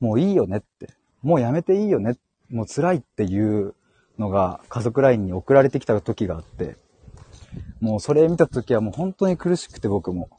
[0.00, 0.88] もういいよねって、
[1.22, 2.16] もうやめていいよね、
[2.50, 3.74] もう辛いっていう
[4.18, 6.76] のが家族 LINE に送られてきた時があって、
[7.80, 10.30] もうそれ見た時はもう本当に苦しくて僕も。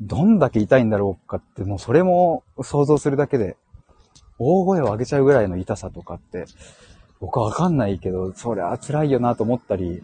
[0.00, 3.56] どんだけ痛いんだろうかって、もうそれも想像するだけで、
[4.38, 6.46] 大声を上げちゃうぐらいの痛さとかって、
[7.20, 10.02] 僕はわかんないけど、そりゃ辛いよなと思ったり、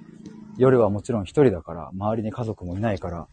[0.57, 3.29] 夜はもちろん一人だから、周りに家族もいないから、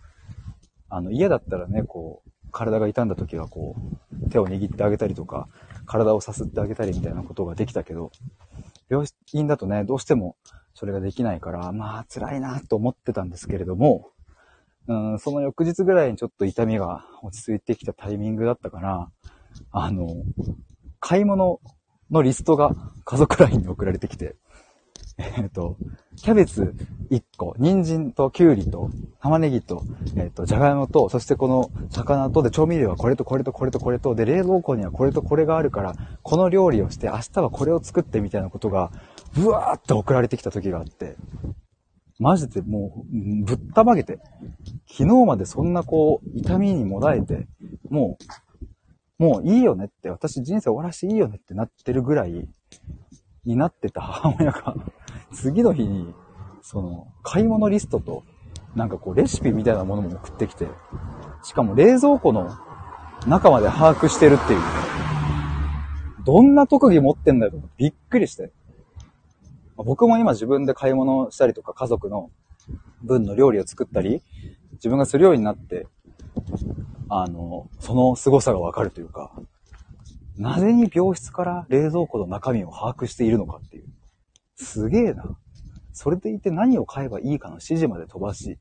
[0.90, 3.76] あの、家だったらね、こう、体が傷んだ時はこ
[4.26, 5.48] う、手を握ってあげたりとか、
[5.86, 8.12] 体をさすってあげたりみたいなことができたけど、
[8.90, 10.36] 病院だとね、どうしても
[10.74, 14.12] それができないから、まあ辛いなと思ってたんですけれども、
[14.88, 19.12] うん、その翌日ぐらいにちょっと痛みが落ち着いてきたタイミングだったから、
[19.72, 20.08] あの、
[21.00, 21.60] 買い物
[22.10, 22.72] のリストが
[23.06, 24.36] 家族 LINE に送られてきて、
[25.20, 25.76] えっ、と、
[26.16, 26.74] キャベツ
[27.12, 28.90] 1個、人参ときゅうりと
[29.22, 29.84] 玉ねぎと、
[30.16, 38.92] えっ、と、じゃがいもと、そしてこの魚とで調味料はこれとこれとこれとこれと、で、冷蔵庫にはこれとこれがあるから、この料理をして、明日はこれを作ってみたいなことが、
[39.34, 41.18] ブワーって送られてきた時があって、
[42.18, 44.20] マジでもう、ぶったまげて、
[44.88, 47.48] 昨日までそんなこう、痛みにもだえて、
[47.90, 48.18] も
[49.20, 52.48] う、もういいよねって、私人生終わらしていいよねってなってるぐらい
[53.46, 54.76] になってた母親が
[55.32, 56.14] 次の日に、
[56.62, 58.24] その、買い物リストと、
[58.76, 60.68] なんかこう、レシピみたいなものも送ってきて、
[61.44, 62.50] しかも冷蔵庫の
[63.28, 64.60] 中まで把握してるっていう。
[66.26, 68.52] どんな特技持ってんだよとびっくりして。
[69.78, 72.30] 僕も今自分で買い物したりとか家族の
[73.02, 74.22] 分の料理を作ったり、
[74.74, 75.88] 自分がするようになって、
[77.10, 79.32] あの、その凄さがわかるというか、
[80.38, 83.86] なぜに病室から冷蔵庫の中身を把握しているのかっていう。
[84.60, 85.38] すげえな。
[85.94, 88.58] それでいて何を買えばいいかの指示まで飛ばし、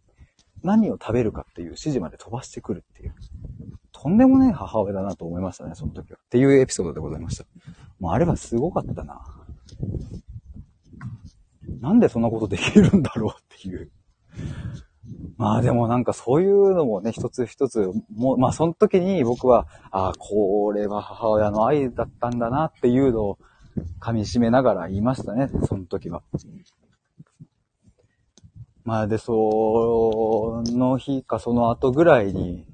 [0.63, 3.15] 何を食べるかっていう指示まで飛ばしてくるっていう。
[3.93, 6.19] とんでもねえ母親だなと思いましたね、その時は。
[6.25, 7.45] っていうエピソードでございました。
[7.99, 9.21] もうあれはすごかったな。
[11.81, 13.91] なんでそんなことできるんだろうっていう。
[15.37, 23.39] まあでもなんかそういうのもね、一つ一つ、もう、まあその時に僕は、ああ、これは母親の愛だったんだなっていうのを
[24.01, 26.23] 噛み締めながら言いましたね、その時は。
[28.85, 32.65] まあで、その日かその後ぐらいに、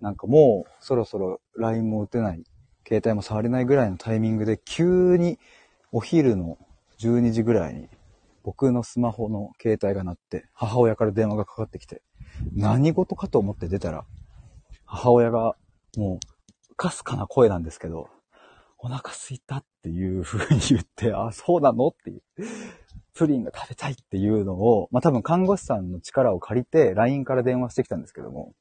[0.00, 2.44] なんかもうそろそろ LINE も打てない、
[2.86, 5.38] 携帯も触れないぐらいのタイミングで急に
[5.92, 6.58] お昼の
[6.98, 7.88] 12時ぐらいに
[8.42, 12.02] 僕のスマホの携帯が鳴って、母親から電話がかかってきて、
[12.54, 14.04] 何事かと思って出たら、
[14.84, 15.56] 母親が
[15.96, 16.18] も
[16.70, 18.08] う、かすかな声なんですけど、
[18.84, 22.22] お腹すいたっていう風に言って、あ、そうなのっていう。
[23.14, 28.54] プリンが食べたいっていうのを、まあ、多分看護師さんの力を借りて LINE から電話してきたんですけども、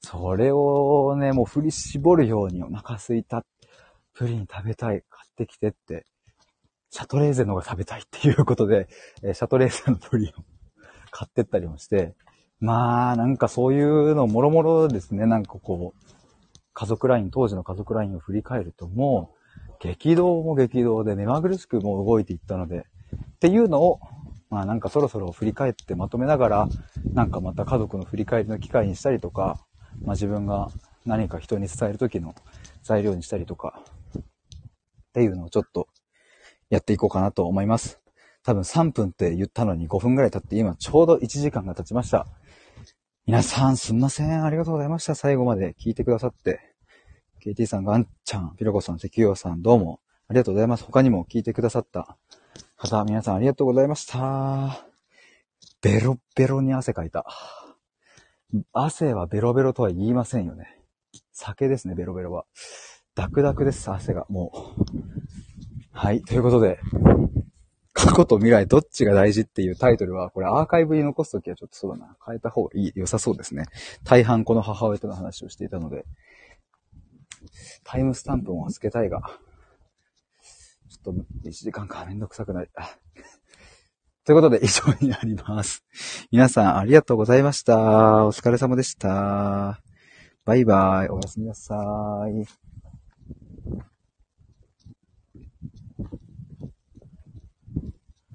[0.00, 3.44] それをね、もう振り絞るようにお腹すいた。
[4.14, 5.02] プリン食べたい。
[5.10, 6.06] 買ってきてって
[6.94, 8.86] シャトレーゼのが食べたいっていうことで、
[9.24, 10.44] えシャトレーゼのプリンを
[11.10, 12.14] 買ってったりもして、
[12.60, 16.12] まあ、なんかそういうのもろもろですね、なんかこう、
[16.72, 19.33] 家族ライン、当時の家族ラインを振り返るとも、
[19.84, 24.00] 激動も激動で目まぐるしくもう動いていったので、っていうのを、
[24.48, 26.68] まあなんかそろそろ振り返ってまとめながら、
[27.12, 29.58] なんかまた家族の振り返りの機会にしたりとか、
[30.02, 30.70] まあ、自分が
[31.04, 32.34] 何か人に伝える時の
[32.82, 33.82] 材料にしたりとか、
[34.16, 34.22] っ
[35.12, 35.88] ていうのをちょっと
[36.70, 38.00] やっていこうかなと思います。
[38.42, 42.26] 多分3分って言ったのに5分ぐらい経って今ちょうど1時間が経ちました。
[43.26, 44.44] 皆さんすんません。
[44.44, 45.14] ありがとうございました。
[45.14, 46.73] 最後まで聞いてくださって。
[47.44, 50.84] KT さん、ガンちゃん、ピロコさん、関陽さん、どうもありがとうございます。
[50.84, 52.16] 他にも聞いてくださった
[52.74, 54.86] 方、皆さんありがとうございました。
[55.82, 57.26] ベロベロに汗かいた。
[58.72, 60.80] 汗はベロベロとは言いませんよね。
[61.34, 62.46] 酒ですね、ベロベロは。
[63.14, 64.24] ダクダクです、汗が。
[64.30, 64.84] もう。
[65.92, 66.22] はい。
[66.22, 66.80] ということで、
[67.92, 72.16] 過去と未来どっちが大事っていうタイトルは、これアーカイブに残すときはちょっとそうだな。
[72.24, 73.66] 変えた方がいい、良さそうですね。
[74.02, 76.06] 大半この母親との話をしていたので、
[77.84, 79.20] タイムスタンプも預けたいが、
[80.88, 82.70] ちょっと1時間かめんどくさくなり。
[84.24, 85.84] ということで以上になります。
[86.30, 88.24] 皆さんありがとうございました。
[88.24, 89.82] お疲れ様でした。
[90.44, 91.08] バイバイ。
[91.10, 91.74] おやすみなさ
[92.28, 92.63] い。